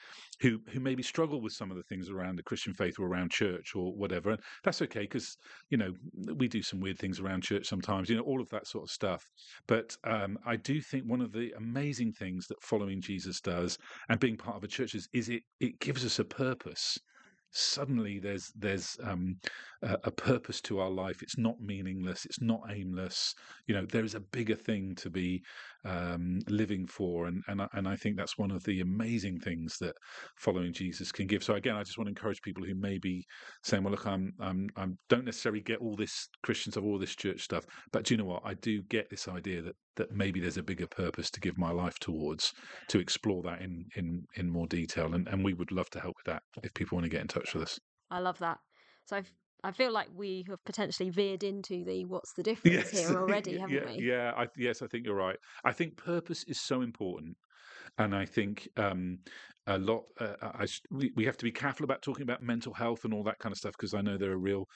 who 0.40 0.60
who 0.72 0.80
maybe 0.80 1.02
struggle 1.02 1.40
with 1.40 1.52
some 1.52 1.70
of 1.70 1.76
the 1.76 1.82
things 1.84 2.10
around 2.10 2.36
the 2.36 2.42
Christian 2.42 2.74
faith 2.74 2.98
or 2.98 3.06
around 3.06 3.30
church 3.30 3.74
or 3.74 3.92
whatever. 3.94 4.30
And 4.30 4.40
that's 4.62 4.82
okay 4.82 5.02
because 5.02 5.36
you 5.70 5.78
know 5.78 5.92
we 6.36 6.48
do 6.48 6.62
some 6.62 6.80
weird 6.80 6.98
things 6.98 7.18
around 7.18 7.42
church 7.42 7.66
sometimes. 7.66 8.08
You 8.08 8.16
know 8.16 8.22
all 8.22 8.40
of 8.40 8.50
that 8.50 8.66
sort 8.66 8.84
of 8.84 8.90
stuff. 8.90 9.24
But 9.66 9.96
um, 10.04 10.38
I 10.46 10.56
do 10.56 10.80
think 10.80 11.04
one 11.04 11.20
of 11.22 11.32
the 11.32 11.52
amazing 11.56 12.12
things 12.12 12.46
that 12.48 12.62
following 12.62 13.00
Jesus 13.00 13.40
does 13.40 13.78
and 14.08 14.20
being 14.20 14.36
part 14.36 14.56
of 14.56 14.64
a 14.64 14.68
church 14.68 14.94
is, 14.94 15.08
is 15.12 15.28
it 15.28 15.42
it 15.60 15.80
gives 15.80 16.04
us 16.04 16.18
a 16.18 16.24
purpose 16.24 16.98
suddenly 17.52 18.18
there's 18.18 18.52
there's 18.56 18.96
um, 19.02 19.36
a, 19.82 19.98
a 20.04 20.10
purpose 20.10 20.60
to 20.62 20.80
our 20.80 20.90
life. 20.90 21.22
It's 21.22 21.38
not 21.38 21.60
meaningless. 21.60 22.24
It's 22.24 22.40
not 22.40 22.60
aimless. 22.70 23.34
You 23.66 23.74
know, 23.74 23.86
there 23.86 24.04
is 24.04 24.14
a 24.14 24.20
bigger 24.20 24.54
thing 24.56 24.94
to 24.96 25.10
be 25.10 25.42
um, 25.84 26.40
living 26.48 26.86
for, 26.86 27.26
and 27.26 27.42
and 27.48 27.62
I, 27.62 27.68
and 27.72 27.88
I 27.88 27.96
think 27.96 28.16
that's 28.16 28.38
one 28.38 28.50
of 28.50 28.62
the 28.64 28.80
amazing 28.80 29.38
things 29.40 29.76
that 29.80 29.94
following 30.38 30.72
Jesus 30.72 31.12
can 31.12 31.26
give. 31.26 31.42
So 31.42 31.54
again, 31.54 31.76
I 31.76 31.82
just 31.82 31.98
want 31.98 32.06
to 32.06 32.10
encourage 32.10 32.42
people 32.42 32.64
who 32.64 32.74
may 32.74 32.98
be 32.98 33.24
saying, 33.64 33.82
"Well, 33.82 33.92
look, 33.92 34.06
I'm 34.06 34.32
I'm 34.40 34.68
I 34.76 34.86
don't 35.08 35.24
necessarily 35.24 35.60
get 35.62 35.80
all 35.80 35.96
this 35.96 36.28
Christian 36.42 36.72
stuff, 36.72 36.84
all 36.84 36.98
this 36.98 37.16
church 37.16 37.42
stuff, 37.42 37.64
but 37.92 38.04
do 38.04 38.14
you 38.14 38.18
know 38.18 38.26
what? 38.26 38.42
I 38.44 38.54
do 38.54 38.82
get 38.84 39.08
this 39.10 39.28
idea 39.28 39.62
that 39.62 39.74
that 39.96 40.12
maybe 40.12 40.40
there's 40.40 40.56
a 40.56 40.62
bigger 40.62 40.86
purpose 40.86 41.30
to 41.30 41.40
give 41.40 41.58
my 41.58 41.70
life 41.70 41.98
towards, 41.98 42.52
to 42.88 42.98
explore 42.98 43.42
that 43.42 43.60
in 43.62 43.84
in 43.96 44.22
in 44.36 44.50
more 44.50 44.66
detail, 44.66 45.14
and 45.14 45.28
and 45.28 45.44
we 45.44 45.54
would 45.54 45.72
love 45.72 45.90
to 45.90 46.00
help 46.00 46.14
with 46.16 46.26
that 46.26 46.42
if 46.62 46.74
people 46.74 46.96
want 46.96 47.04
to 47.04 47.10
get 47.10 47.22
in 47.22 47.28
touch 47.28 47.54
with 47.54 47.62
us." 47.62 47.78
I 48.10 48.18
love 48.18 48.38
that. 48.40 48.58
So 49.04 49.16
I've, 49.16 49.32
I 49.62 49.72
feel 49.72 49.92
like 49.92 50.08
we 50.14 50.44
have 50.48 50.62
potentially 50.64 51.10
veered 51.10 51.42
into 51.42 51.84
the 51.84 52.04
what's 52.04 52.32
the 52.34 52.42
difference 52.42 52.90
here 52.90 53.16
already, 53.16 53.58
haven't 53.58 53.74
yeah, 53.74 53.84
we? 53.84 53.98
Yeah, 53.98 54.32
I, 54.36 54.48
yes, 54.56 54.82
I 54.82 54.86
think 54.86 55.06
you're 55.06 55.14
right. 55.14 55.36
I 55.64 55.72
think 55.72 55.96
purpose 55.96 56.44
is 56.44 56.60
so 56.60 56.82
important, 56.82 57.36
and 57.98 58.14
I 58.14 58.26
think 58.26 58.68
um, 58.76 59.18
a 59.66 59.78
lot. 59.78 60.04
Uh, 60.18 60.36
I, 60.42 60.66
we, 60.90 61.12
we 61.16 61.24
have 61.24 61.36
to 61.38 61.44
be 61.44 61.52
careful 61.52 61.84
about 61.84 62.02
talking 62.02 62.22
about 62.22 62.42
mental 62.42 62.74
health 62.74 63.04
and 63.04 63.14
all 63.14 63.24
that 63.24 63.38
kind 63.38 63.52
of 63.52 63.58
stuff 63.58 63.74
because 63.78 63.94
I 63.94 64.00
know 64.00 64.16
there 64.18 64.32
are 64.32 64.38
real 64.38 64.66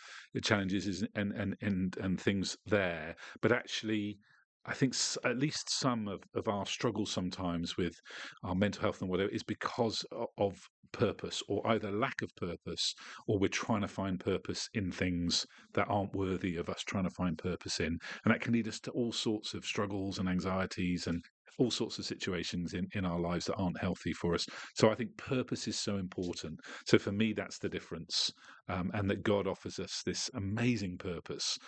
challenges 0.42 1.04
and 1.14 1.32
and 1.32 1.56
and 1.60 1.96
and 1.98 2.20
things 2.20 2.56
there. 2.66 3.16
But 3.40 3.52
actually. 3.52 4.18
I 4.66 4.74
think 4.74 4.94
at 5.24 5.38
least 5.38 5.68
some 5.70 6.08
of, 6.08 6.22
of 6.34 6.48
our 6.48 6.64
struggles 6.64 7.10
sometimes 7.10 7.76
with 7.76 8.00
our 8.42 8.54
mental 8.54 8.82
health 8.82 9.02
and 9.02 9.10
whatever 9.10 9.30
is 9.30 9.42
because 9.42 10.04
of 10.38 10.68
purpose 10.92 11.42
or 11.48 11.66
either 11.68 11.90
lack 11.90 12.22
of 12.22 12.34
purpose 12.36 12.94
or 13.26 13.38
we're 13.38 13.48
trying 13.48 13.80
to 13.80 13.88
find 13.88 14.20
purpose 14.20 14.68
in 14.74 14.90
things 14.90 15.44
that 15.74 15.88
aren't 15.88 16.14
worthy 16.14 16.56
of 16.56 16.70
us 16.70 16.82
trying 16.84 17.04
to 17.04 17.10
find 17.10 17.36
purpose 17.36 17.80
in. 17.80 17.98
And 18.24 18.32
that 18.32 18.40
can 18.40 18.52
lead 18.52 18.68
us 18.68 18.80
to 18.80 18.90
all 18.92 19.12
sorts 19.12 19.54
of 19.54 19.64
struggles 19.64 20.18
and 20.18 20.28
anxieties 20.28 21.06
and 21.08 21.22
all 21.58 21.70
sorts 21.70 21.98
of 21.98 22.04
situations 22.04 22.74
in, 22.74 22.86
in 22.94 23.04
our 23.04 23.20
lives 23.20 23.46
that 23.46 23.56
aren't 23.56 23.80
healthy 23.80 24.12
for 24.12 24.34
us. 24.34 24.46
So 24.74 24.90
I 24.90 24.94
think 24.94 25.16
purpose 25.16 25.68
is 25.68 25.78
so 25.78 25.96
important. 25.96 26.58
So 26.86 26.98
for 26.98 27.12
me, 27.12 27.32
that's 27.32 27.58
the 27.58 27.68
difference. 27.68 28.30
Um, 28.68 28.90
and 28.94 29.10
that 29.10 29.22
God 29.22 29.46
offers 29.46 29.78
us 29.78 30.02
this 30.06 30.30
amazing 30.34 30.96
purpose 30.98 31.58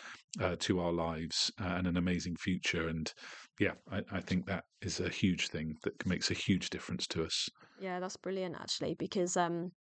uh, 0.40 0.57
to 0.61 0.81
our 0.81 0.92
lives 0.92 1.53
uh, 1.61 1.75
and 1.77 1.87
an 1.87 1.99
amazing 1.99 2.37
future. 2.37 2.88
And 2.88 3.12
yeah, 3.61 3.72
I, 3.90 4.01
I 4.11 4.20
think 4.20 4.46
that 4.46 4.64
is 4.83 5.01
a 5.01 5.09
huge 5.09 5.49
thing 5.49 5.75
that 5.85 6.07
makes 6.07 6.31
a 6.31 6.35
huge 6.35 6.70
difference 6.70 7.07
to 7.09 7.25
us. 7.25 7.49
Yeah, 7.81 8.01
that's 8.01 8.16
brilliant 8.16 8.57
actually, 8.59 8.94
because 8.94 9.37
um, 9.37 9.72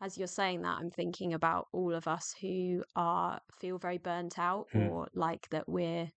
as 0.00 0.16
you're 0.16 0.26
saying 0.26 0.62
that, 0.62 0.78
I'm 0.80 0.90
thinking 0.90 1.34
about 1.34 1.66
all 1.72 1.94
of 1.94 2.08
us 2.08 2.34
who 2.40 2.82
are 2.96 3.38
feel 3.60 3.78
very 3.78 3.98
burnt 3.98 4.38
out 4.38 4.66
Mm. 4.74 4.90
or 4.90 5.08
like 5.14 5.46
that 5.50 5.68
we're 5.68 6.08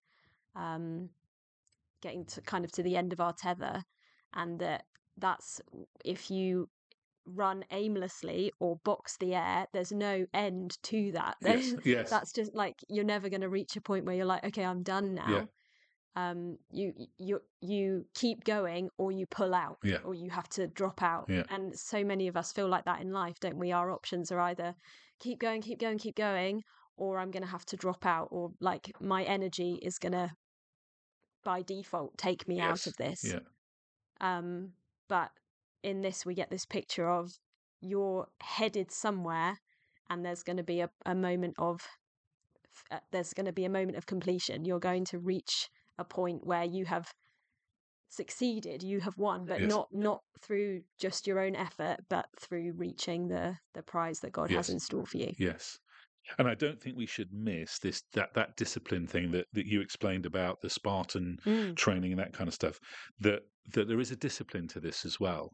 um, 0.55 1.09
getting 2.03 2.25
to 2.25 2.41
kind 2.41 2.63
of 2.65 2.71
to 2.73 2.83
the 2.83 2.95
end 2.95 3.13
of 3.13 3.19
our 3.19 3.33
tether, 3.33 3.81
and 4.33 4.59
that 4.59 4.83
that's 5.17 5.61
if 6.05 6.29
you 6.29 6.69
run 7.25 7.63
aimlessly 7.71 8.51
or 8.59 8.75
box 8.83 9.15
the 9.17 9.33
air, 9.33 9.65
there's 9.73 9.91
no 9.91 10.25
end 10.33 10.77
to 10.83 11.11
that. 11.13 11.35
Yes, 11.41 11.73
yes. 11.85 12.09
That's 12.09 12.31
just 12.33 12.53
like 12.53 12.75
you're 12.89 13.05
never 13.05 13.29
going 13.29 13.41
to 13.41 13.49
reach 13.49 13.75
a 13.77 13.81
point 13.81 14.05
where 14.05 14.15
you're 14.15 14.25
like, 14.33 14.43
okay, 14.45 14.65
I'm 14.65 14.83
done 14.83 15.15
now. 15.15 15.29
Yeah. 15.29 15.45
Um, 16.15 16.57
you 16.69 16.93
you 17.17 17.39
you 17.61 18.05
keep 18.13 18.43
going 18.43 18.89
or 18.99 19.11
you 19.11 19.25
pull 19.25 19.53
out 19.55 19.77
Yeah. 19.83 19.97
or 20.05 20.13
you 20.13 20.29
have 20.29 20.47
to 20.49 20.67
drop 20.67 21.01
out. 21.01 21.25
Yeah. 21.27 21.43
And 21.49 21.73
so 21.75 22.03
many 22.03 22.27
of 22.27 22.37
us 22.37 22.51
feel 22.51 22.67
like 22.67 22.85
that 22.85 23.01
in 23.01 23.11
life, 23.11 23.39
don't 23.39 23.57
we? 23.57 23.71
Our 23.71 23.89
options 23.91 24.31
are 24.31 24.39
either 24.41 24.75
keep 25.19 25.39
going, 25.39 25.61
keep 25.61 25.79
going, 25.79 25.97
keep 25.97 26.15
going, 26.15 26.61
or 26.97 27.17
I'm 27.17 27.31
going 27.31 27.43
to 27.43 27.49
have 27.49 27.65
to 27.67 27.77
drop 27.77 28.05
out, 28.05 28.27
or 28.31 28.51
like 28.59 28.91
my 28.99 29.23
energy 29.23 29.79
is 29.81 29.97
going 29.97 30.11
to 30.11 30.29
by 31.43 31.61
default 31.61 32.17
take 32.17 32.47
me 32.47 32.59
out 32.59 32.87
of 32.87 32.95
this. 32.97 33.23
Yeah. 33.23 33.39
Um, 34.21 34.73
but 35.09 35.31
in 35.83 36.01
this, 36.01 36.25
we 36.25 36.33
get 36.33 36.49
this 36.49 36.65
picture 36.65 37.09
of 37.09 37.31
you're 37.81 38.27
headed 38.41 38.91
somewhere, 38.91 39.59
and 40.09 40.25
there's 40.25 40.43
going 40.43 40.57
to 40.57 40.63
be 40.63 40.79
a, 40.81 40.89
a 41.05 41.15
moment 41.15 41.55
of 41.57 41.81
uh, 42.91 42.99
there's 43.11 43.33
going 43.33 43.45
to 43.45 43.51
be 43.53 43.65
a 43.65 43.69
moment 43.69 43.97
of 43.97 44.05
completion. 44.05 44.65
You're 44.65 44.79
going 44.79 45.05
to 45.05 45.19
reach 45.19 45.69
a 45.97 46.03
point 46.05 46.45
where 46.45 46.63
you 46.63 46.85
have 46.85 47.13
succeeded, 48.09 48.83
you 48.83 48.99
have 49.01 49.17
won, 49.17 49.45
but 49.45 49.61
Yes. 49.61 49.69
not 49.69 49.87
not 49.91 50.21
through 50.39 50.83
just 50.99 51.27
your 51.27 51.39
own 51.39 51.55
effort, 51.55 51.97
but 52.09 52.27
through 52.39 52.73
reaching 52.73 53.27
the 53.27 53.57
the 53.73 53.83
prize 53.83 54.19
that 54.21 54.31
God 54.31 54.51
has 54.51 54.69
in 54.69 54.79
store 54.79 55.05
for 55.05 55.17
you. 55.17 55.33
Yes. 55.37 55.79
And 56.37 56.47
I 56.47 56.55
don't 56.55 56.81
think 56.81 56.97
we 56.97 57.05
should 57.05 57.31
miss 57.33 57.79
this 57.79 58.03
that 58.13 58.33
that 58.33 58.55
discipline 58.57 59.07
thing 59.07 59.31
that, 59.31 59.47
that 59.53 59.65
you 59.65 59.81
explained 59.81 60.25
about 60.25 60.61
the 60.61 60.69
Spartan 60.69 61.37
Mm, 61.45 61.75
training 61.75 62.11
and 62.11 62.19
that 62.19 62.33
kind 62.33 62.47
of 62.47 62.53
stuff. 62.53 62.79
That 63.19 63.41
that 63.73 63.87
there 63.87 63.99
is 63.99 64.11
a 64.11 64.15
discipline 64.15 64.67
to 64.69 64.79
this 64.79 65.05
as 65.05 65.19
well. 65.19 65.51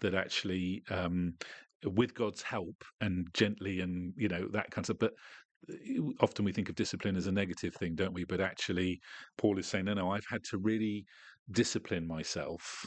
That 0.00 0.14
actually, 0.14 0.82
um, 0.90 1.34
with 1.84 2.14
God's 2.14 2.42
help 2.42 2.84
and 3.00 3.28
gently 3.34 3.80
and 3.80 4.12
you 4.16 4.28
know 4.28 4.48
that 4.52 4.70
kind 4.70 4.82
of 4.82 4.86
stuff. 4.86 4.98
But 4.98 5.12
uh, 5.70 6.02
often 6.20 6.44
we 6.44 6.52
think 6.52 6.68
of 6.68 6.74
discipline 6.74 7.16
as 7.16 7.26
a 7.26 7.32
negative 7.32 7.74
thing, 7.74 7.94
don't 7.94 8.14
we? 8.14 8.24
But 8.24 8.40
actually, 8.40 9.00
Paul 9.38 9.58
is 9.58 9.66
saying, 9.66 9.84
no, 9.86 9.94
no, 9.94 10.10
I've 10.10 10.26
had 10.30 10.42
to 10.50 10.58
really 10.58 11.04
discipline 11.50 12.06
myself 12.06 12.86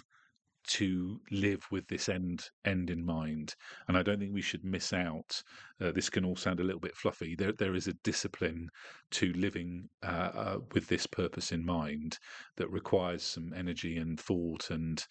to 0.67 1.19
live 1.32 1.63
with 1.71 1.88
this 1.88 2.10
end 2.10 2.43
end 2.65 2.89
in 2.89 3.06
mind 3.06 3.56
and 3.88 3.97
i 3.97 4.04
don't 4.04 4.19
think 4.19 4.34
we 4.34 4.41
should 4.41 4.63
miss 4.63 4.93
out 4.93 5.41
uh, 5.82 5.91
this 5.91 6.10
can 6.10 6.25
all 6.25 6.36
sound 6.36 6.60
a 6.60 6.63
little 6.63 6.80
bit 6.80 6.95
fluffy 6.95 7.36
there 7.36 7.54
there 7.54 7.75
is 7.75 7.88
a 7.88 7.93
discipline 8.04 8.69
to 9.12 9.32
living 9.34 9.88
uh, 10.04 10.32
uh, 10.34 10.58
with 10.73 10.88
this 10.88 11.06
purpose 11.06 11.51
in 11.51 11.65
mind 11.65 12.17
that 12.58 12.69
requires 12.71 13.23
some 13.23 13.54
energy 13.56 13.97
and 13.97 14.19
thought 14.19 14.69
and 14.69 15.06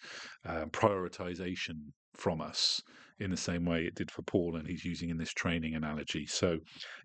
uh, 0.45 0.65
prioritization 0.65 1.75
from 2.13 2.41
us 2.41 2.81
in 3.19 3.31
the 3.31 3.37
same 3.37 3.63
way 3.63 3.85
it 3.85 3.95
did 3.95 4.11
for 4.11 4.23
Paul 4.23 4.57
and 4.57 4.67
he's 4.67 4.83
using 4.83 5.09
in 5.09 5.17
this 5.17 5.31
training 5.31 5.75
analogy. 5.75 6.25
So 6.25 6.59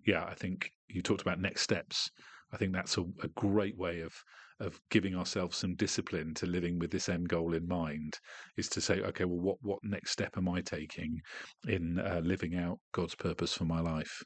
yeah 0.05 0.25
i 0.25 0.33
think 0.33 0.71
you 0.93 1.01
talked 1.01 1.21
about 1.21 1.39
next 1.39 1.61
steps. 1.61 2.11
I 2.53 2.57
think 2.57 2.73
that's 2.73 2.97
a, 2.97 3.03
a, 3.23 3.29
great 3.29 3.77
way 3.77 4.01
of 4.01 4.13
of 4.61 4.79
giving 4.89 5.15
ourselves 5.15 5.57
some 5.57 5.75
discipline 5.75 6.33
to 6.35 6.45
living 6.45 6.79
with 6.79 6.91
this 6.91 7.09
end 7.09 7.27
goal 7.27 7.53
in 7.53 7.67
mind. 7.67 8.17
Is 8.57 8.69
to 8.69 8.81
say, 8.81 9.01
okay, 9.01 9.25
well, 9.25 9.39
what 9.39 9.57
what 9.61 9.79
next 9.83 10.11
step 10.11 10.37
am 10.37 10.47
I 10.47 10.61
taking 10.61 11.19
in 11.67 11.99
uh, 11.99 12.21
living 12.23 12.55
out 12.55 12.77
God's 12.93 13.15
purpose 13.15 13.53
for 13.53 13.65
my 13.65 13.79
life? 13.79 14.23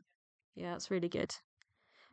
Yeah, 0.56 0.71
that's 0.71 0.91
really 0.91 1.10
good. 1.10 1.34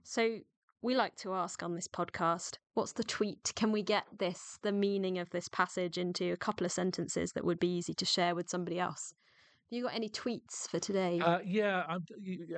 So 0.03 0.39
we 0.83 0.97
like 0.97 1.15
to 1.17 1.33
ask 1.33 1.63
on 1.63 1.77
this 1.77 1.87
podcast, 1.87 2.57
what's 2.75 2.93
the 2.93 3.05
tweet? 3.05 3.53
Can 3.55 3.71
we 3.71 3.85
get 3.85 4.05
this, 4.19 4.59
the 4.63 4.73
meaning 4.73 5.19
of 5.19 5.31
this 5.31 5.49
passage, 5.49 5.97
into 5.97 6.33
a 6.33 6.37
couple 6.37 6.65
of 6.65 6.73
sentences 6.73 7.33
that 7.33 7.45
would 7.45 7.61
be 7.61 7.77
easy 7.77 7.95
to 7.95 8.05
share 8.05 8.35
with 8.35 8.49
somebody 8.49 8.81
else? 8.81 9.15
Have 9.71 9.77
you 9.77 9.85
got 9.85 9.95
any 9.95 10.09
tweets 10.09 10.69
for 10.69 10.81
today? 10.81 11.21
Uh, 11.21 11.39
yeah, 11.45 11.85
I'm, 11.89 12.05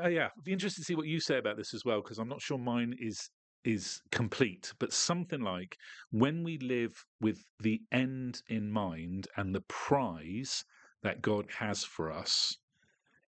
uh, 0.03 0.09
yeah. 0.09 0.29
I'd 0.37 0.45
be 0.45 0.53
interested 0.53 0.81
to 0.81 0.85
see 0.85 0.95
what 0.95 1.07
you 1.07 1.21
say 1.21 1.37
about 1.37 1.59
this 1.59 1.75
as 1.75 1.85
well, 1.85 2.01
because 2.01 2.19
I'm 2.19 2.29
not 2.29 2.41
sure 2.41 2.57
mine 2.57 2.95
is 2.99 3.29
is 3.65 4.03
complete, 4.11 4.73
but 4.79 4.93
something 4.93 5.41
like 5.41 5.79
when 6.11 6.45
we 6.45 6.59
live 6.59 7.05
with 7.21 7.45
the 7.61 7.81
end 7.93 8.43
in 8.49 8.71
mind 8.71 9.27
and 9.37 9.55
the 9.55 9.63
prize 9.63 10.65
that 11.03 11.23
God 11.23 11.47
has 11.59 11.85
for 11.85 12.13
us, 12.13 12.57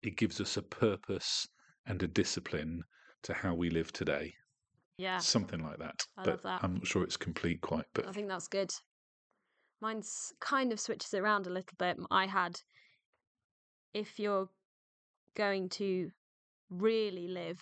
it 0.03 0.17
gives 0.17 0.39
us 0.41 0.57
a 0.57 0.61
purpose 0.61 1.47
and 1.85 2.01
a 2.03 2.07
discipline 2.07 2.83
to 3.23 3.33
how 3.33 3.53
we 3.53 3.69
live 3.69 3.91
today. 3.91 4.33
Yeah. 4.97 5.17
Something 5.17 5.63
like 5.63 5.79
that. 5.79 6.05
I 6.17 6.23
but 6.23 6.31
love 6.31 6.41
that. 6.43 6.63
I'm 6.63 6.75
not 6.75 6.87
sure 6.87 7.03
it's 7.03 7.17
complete 7.17 7.61
quite, 7.61 7.85
but 7.93 8.07
I 8.07 8.11
think 8.11 8.27
that's 8.27 8.47
good. 8.47 8.71
Mine's 9.81 10.33
kind 10.39 10.71
of 10.71 10.79
switches 10.79 11.13
around 11.13 11.47
a 11.47 11.51
little 11.51 11.75
bit. 11.77 11.97
I 12.09 12.27
had 12.27 12.59
if 13.93 14.19
you're 14.19 14.47
going 15.35 15.69
to 15.69 16.09
really 16.69 17.27
live 17.27 17.61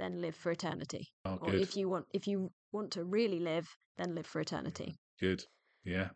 then 0.00 0.20
live 0.20 0.34
for 0.34 0.50
eternity. 0.52 1.06
Oh, 1.24 1.38
or 1.40 1.54
if 1.54 1.76
you 1.76 1.88
want 1.88 2.06
if 2.12 2.26
you 2.26 2.50
want 2.72 2.92
to 2.92 3.04
really 3.04 3.40
live, 3.40 3.68
then 3.96 4.14
live 4.14 4.26
for 4.26 4.40
eternity. 4.40 4.96
Good. 5.20 5.44
Yeah. 5.84 6.10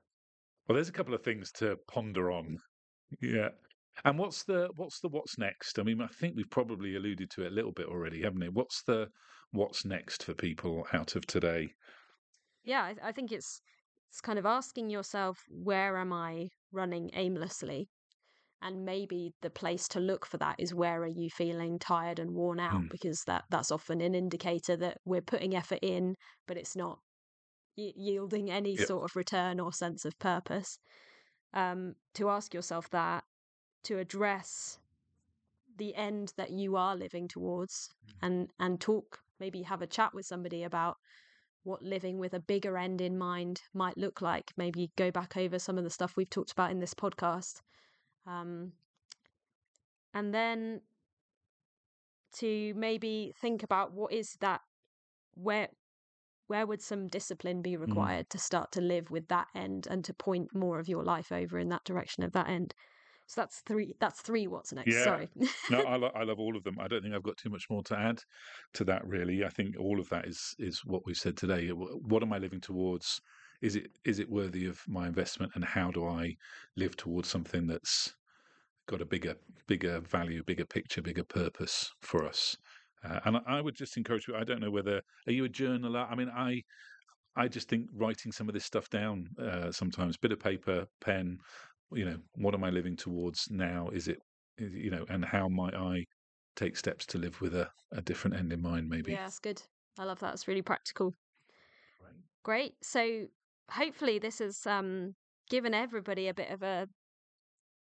Well, 0.67 0.75
there's 0.75 0.89
a 0.89 0.93
couple 0.93 1.15
of 1.15 1.23
things 1.23 1.53
to 1.53 1.77
ponder 1.89 2.31
on. 2.31 2.59
Yeah. 3.21 3.51
And 4.05 4.19
what's 4.19 4.43
the 4.43 4.71
what's 4.75 4.99
the 4.99 5.09
what's 5.09 5.39
next? 5.39 5.79
I 5.79 5.85
mean, 5.85 6.01
I 6.01 6.09
think 6.09 6.35
we've 6.35 6.51
probably 6.51 6.97
alluded 6.97 7.31
to 7.31 7.45
it 7.45 7.53
a 7.53 7.55
little 7.55 7.71
bit 7.71 7.87
already, 7.87 8.23
haven't 8.23 8.41
we? 8.41 8.49
What's 8.49 8.83
the 8.83 9.09
what's 9.53 9.85
next 9.85 10.25
for 10.25 10.35
people 10.35 10.85
out 10.93 11.15
of 11.15 11.27
today? 11.27 11.69
Yeah, 12.65 12.83
I, 12.83 13.09
I 13.09 13.13
think 13.13 13.31
it's 13.31 13.61
it's 14.11 14.21
kind 14.21 14.39
of 14.39 14.47
asking 14.47 14.91
yourself, 14.91 15.39
where 15.49 15.97
am 15.97 16.13
I 16.13 16.49
running 16.73 17.11
aimlessly? 17.15 17.89
And 18.65 18.85
maybe 18.85 19.33
the 19.43 19.51
place 19.51 19.87
to 19.89 20.01
look 20.01 20.27
for 20.27 20.39
that 20.39 20.57
is 20.59 20.75
where 20.75 21.03
are 21.03 21.07
you 21.07 21.29
feeling 21.31 21.79
tired 21.79 22.19
and 22.19 22.31
worn 22.33 22.59
out 22.59 22.81
Mm. 22.83 22.91
because 22.91 23.23
that 23.27 23.45
that's 23.51 23.71
often 23.71 24.01
an 24.01 24.15
indicator 24.15 24.77
that 24.77 24.97
we're 25.05 25.21
putting 25.21 25.55
effort 25.55 25.79
in 25.83 26.17
but 26.49 26.57
it's 26.57 26.75
not 26.75 26.99
y- 27.77 27.93
yielding 27.95 28.51
any 28.51 28.77
Yep. 28.77 28.87
sort 28.89 29.05
of 29.05 29.15
return 29.15 29.61
or 29.61 29.73
sense 29.73 30.05
of 30.05 30.19
purpose 30.19 30.79
um 31.53 31.95
to 32.15 32.29
ask 32.31 32.53
yourself 32.55 32.89
that 32.91 33.23
to 33.85 33.99
address 33.99 34.79
the 35.77 35.95
end 35.95 36.33
that 36.37 36.51
you 36.51 36.77
are 36.77 36.97
living 36.97 37.29
towards 37.29 37.91
and 38.23 38.49
and 38.59 38.81
talk 38.81 39.21
maybe 39.41 39.63
have 39.63 39.83
a 39.83 39.87
chat 39.87 40.15
with 40.15 40.25
somebody 40.25 40.63
about 40.63 40.97
what 41.65 41.83
living 41.83 42.19
with 42.19 42.35
a 42.35 42.41
bigger 42.41 42.77
end 42.79 43.01
in 43.01 43.17
mind 43.19 43.61
might 43.73 43.97
look 43.97 44.21
like 44.23 44.53
maybe 44.57 44.91
go 44.97 45.11
back 45.11 45.37
over 45.37 45.59
some 45.59 45.77
of 45.79 45.85
the 45.85 45.91
stuff 45.91 46.17
we've 46.17 46.31
talked 46.31 46.53
about 46.53 46.71
in 46.71 46.79
this 46.81 46.95
podcast 46.95 47.61
um, 48.27 48.73
and 50.13 50.33
then 50.35 50.81
to 52.35 52.75
maybe 52.75 53.33
think 53.41 53.63
about 53.63 53.93
what 53.93 54.13
is 54.13 54.37
that 54.41 54.61
where 55.35 55.69
where 56.47 56.67
would 56.67 56.83
some 56.83 57.09
discipline 57.09 57.63
be 57.63 57.77
required 57.77 58.29
to 58.31 58.39
start 58.39 58.71
to 58.73 58.81
live 58.81 59.11
with 59.11 59.29
that 59.29 59.49
end 59.55 59.87
and 59.91 60.05
to 60.05 60.13
point 60.13 60.55
more 60.55 60.79
of 60.79 60.89
your 60.89 61.03
life 61.03 61.33
over 61.33 61.59
in 61.59 61.69
that 61.69 61.85
direction 61.85 62.23
of 62.23 62.33
that 62.33 62.49
end 62.49 62.75
so 63.27 63.41
that's 63.41 63.61
three 63.61 63.95
that's 64.01 64.21
three 64.21 64.47
what's 64.47 64.73
next 64.73 64.95
Yeah. 64.95 65.05
sorry 65.05 65.31
no, 65.71 65.81
I, 65.87 65.97
lo- 65.97 66.13
I 66.15 66.25
love 66.25 66.39
all 66.39 66.57
of 66.57 66.65
them. 66.65 66.79
I 66.79 66.89
don't 66.89 67.03
think 67.03 67.15
I've 67.15 67.23
got 67.23 67.39
too 67.39 67.49
much 67.51 67.71
more 67.71 67.83
to 67.85 67.99
add 67.99 68.21
to 68.75 68.85
that. 68.85 69.07
Really, 69.07 69.45
I 69.45 69.49
think 69.49 69.77
all 69.79 69.99
of 69.99 70.09
that 70.11 70.27
is 70.27 70.55
is 70.59 70.85
what 70.85 71.07
we've 71.07 71.17
said 71.17 71.37
today. 71.37 71.69
What 71.69 72.23
am 72.23 72.33
I 72.33 72.39
living 72.39 72.61
towards? 72.61 73.21
Is 73.63 73.77
it 73.77 73.99
is 74.05 74.19
it 74.19 74.29
worthy 74.31 74.67
of 74.67 74.81
my 74.89 75.07
investment? 75.07 75.53
And 75.55 75.65
how 75.65 75.91
do 75.91 76.07
I 76.07 76.35
live 76.77 76.97
towards 76.97 77.29
something 77.29 77.67
that's 77.67 78.15
got 78.89 79.03
a 79.03 79.07
bigger 79.07 79.37
bigger 79.69 80.01
value, 80.01 80.43
bigger 80.45 80.67
picture, 80.67 81.03
bigger 81.03 81.25
purpose 81.25 81.93
for 82.03 82.27
us? 82.27 82.57
Uh, 83.05 83.21
and 83.27 83.37
I, 83.39 83.43
I 83.47 83.61
would 83.61 83.77
just 83.77 83.97
encourage 83.97 84.29
you. 84.29 84.37
I 84.37 84.45
don't 84.45 84.61
know 84.61 84.71
whether 84.71 85.03
are 85.27 85.33
you 85.33 85.45
a 85.45 85.49
journaler? 85.49 86.11
I 86.11 86.15
mean, 86.15 86.31
I 86.31 86.63
I 87.37 87.49
just 87.49 87.69
think 87.69 87.89
writing 87.93 88.33
some 88.33 88.49
of 88.49 88.55
this 88.55 88.65
stuff 88.65 88.89
down 88.91 89.29
uh, 89.39 89.73
sometimes, 89.73 90.17
bit 90.17 90.33
of 90.33 90.41
paper, 90.41 90.87
pen. 91.01 91.39
You 91.93 92.05
know, 92.07 92.19
what 92.37 92.55
am 92.55 92.65
I 92.65 92.71
living 92.71 92.97
towards 92.97 93.51
now? 93.51 93.89
Is 93.89 94.09
it 94.09 94.19
you 94.59 94.91
know, 94.91 95.05
and 95.09 95.25
how 95.25 95.49
might 95.49 95.75
I 95.75 96.05
take 96.57 96.77
steps 96.77 97.07
to 97.07 97.19
live 97.19 97.41
with 97.41 97.55
a, 97.55 97.71
a 97.93 98.03
different 98.03 98.37
end 98.37 98.53
in 98.53 98.63
mind? 98.63 98.89
Maybe. 98.89 99.13
yeah 99.13 99.27
it's 99.27 99.39
good 99.39 99.63
i 99.99 100.05
love 100.05 100.21
that 100.21 100.35
it's 100.35 100.49
really 100.49 100.63
practical 100.63 101.15
Right. 102.01 102.15
great 102.43 102.75
so 102.83 103.27
hopefully 103.71 104.19
this 104.19 104.39
has 104.39 104.67
um 104.67 105.15
given 105.51 105.75
everybody 105.75 106.29
a 106.29 106.35
bit 106.35 106.51
of 106.51 106.63
a 106.63 106.87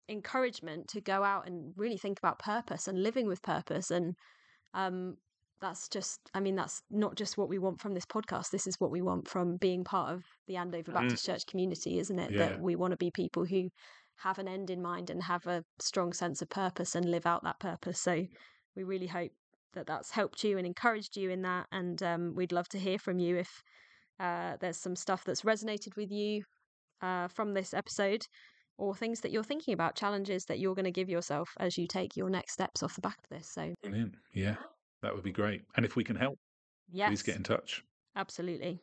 encouragement 0.10 0.88
to 0.90 1.02
go 1.02 1.24
out 1.24 1.48
and 1.48 1.74
really 1.78 1.98
think 1.98 2.20
about 2.20 2.40
purpose 2.40 2.88
and 2.88 3.02
living 3.02 3.28
with 3.28 3.42
purpose 3.42 3.90
and 3.90 4.16
um 4.74 5.16
that's 5.62 5.88
just 5.88 6.20
i 6.34 6.42
mean 6.42 6.56
that's 6.56 6.82
not 6.92 7.16
just 7.16 7.38
what 7.38 7.48
we 7.48 7.58
want 7.58 7.80
from 7.80 7.94
this 7.94 8.06
podcast 8.06 8.50
this 8.52 8.68
is 8.68 8.76
what 8.80 8.92
we 8.92 9.02
want 9.02 9.28
from 9.30 9.56
being 9.56 9.84
part 9.84 10.14
of 10.14 10.26
the 10.48 10.58
andover 10.58 10.92
Mm. 10.92 10.96
baptist 10.96 11.26
church 11.26 11.46
community 11.48 12.00
isn't 12.00 12.20
it 12.20 12.32
Yeah. 12.32 12.38
that 12.50 12.60
we 12.60 12.76
want 12.76 12.92
to 12.92 12.98
be 12.98 13.12
people 13.12 13.46
who 13.46 13.70
have 14.18 14.40
an 14.40 14.48
end 14.48 14.70
in 14.70 14.82
mind 14.82 15.10
and 15.10 15.24
have 15.24 15.48
a 15.48 15.64
strong 15.80 16.12
sense 16.12 16.42
of 16.42 16.50
purpose 16.50 16.96
and 16.96 17.10
live 17.10 17.26
out 17.26 17.44
that 17.44 17.60
purpose 17.60 18.00
so 18.02 18.26
we 18.76 18.84
really 18.84 19.08
hope 19.08 19.32
that 19.74 19.88
that's 19.88 20.12
helped 20.12 20.44
you 20.44 20.58
and 20.58 20.68
encouraged 20.68 21.16
you 21.16 21.30
in 21.30 21.42
that 21.44 21.66
and 21.72 22.04
um, 22.04 22.36
we'd 22.36 22.52
love 22.52 22.68
to 22.70 22.78
hear 22.78 23.00
from 23.00 23.20
you 23.20 23.38
if 23.38 23.64
uh, 24.20 24.58
there's 24.60 24.78
some 24.78 24.96
stuff 24.96 25.24
that's 25.24 25.42
resonated 25.42 25.96
with 25.96 26.12
you 26.12 26.44
uh, 27.02 27.28
from 27.28 27.54
this 27.54 27.74
episode 27.74 28.26
or 28.78 28.96
things 28.96 29.20
that 29.22 29.32
you're 29.32 29.44
thinking 29.44 29.74
about, 29.74 29.96
challenges 29.96 30.46
that 30.46 30.60
you're 30.60 30.76
going 30.76 30.86
to 30.86 30.92
give 30.92 31.10
yourself 31.10 31.50
as 31.60 31.78
you 31.78 31.88
take 31.88 32.18
your 32.18 32.30
next 32.30 32.54
steps 32.54 32.82
off 32.82 32.96
the 32.96 33.02
back 33.02 33.18
of 33.24 33.30
this. 33.38 33.50
So, 33.50 33.74
Brilliant. 33.84 34.16
Yeah, 34.34 34.56
that 35.02 35.14
would 35.14 35.24
be 35.24 35.32
great. 35.32 35.62
And 35.76 35.86
if 35.86 35.96
we 35.96 36.04
can 36.04 36.16
help, 36.16 36.40
yes, 36.92 37.10
please 37.10 37.22
get 37.24 37.36
in 37.36 37.44
touch. 37.44 37.84
absolutely. 38.16 38.80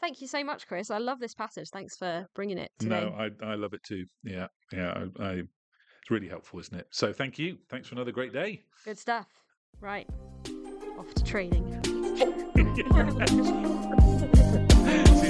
Thank 0.00 0.22
you 0.22 0.26
so 0.28 0.42
much, 0.42 0.66
Chris. 0.66 0.90
I 0.90 0.96
love 0.98 1.20
this 1.20 1.34
passage. 1.34 1.68
Thanks 1.70 1.94
for 1.96 2.26
bringing 2.34 2.56
it 2.56 2.70
today. 2.78 3.02
No, 3.02 3.14
I 3.18 3.52
I 3.52 3.54
love 3.54 3.74
it 3.74 3.82
too. 3.82 4.06
Yeah, 4.24 4.46
yeah. 4.72 5.06
I, 5.18 5.22
I 5.22 5.32
it's 5.32 6.10
really 6.10 6.28
helpful, 6.28 6.58
isn't 6.60 6.74
it? 6.74 6.86
So 6.90 7.12
thank 7.12 7.38
you. 7.38 7.58
Thanks 7.68 7.88
for 7.88 7.96
another 7.96 8.12
great 8.12 8.32
day. 8.32 8.62
Good 8.86 8.98
stuff. 8.98 9.26
Right, 9.78 10.08
off 10.98 11.12
to 11.14 11.22
training. 11.24 11.82
See 12.76 12.82
you 12.82 12.88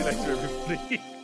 later, 0.04 0.32
everybody. 0.32 1.19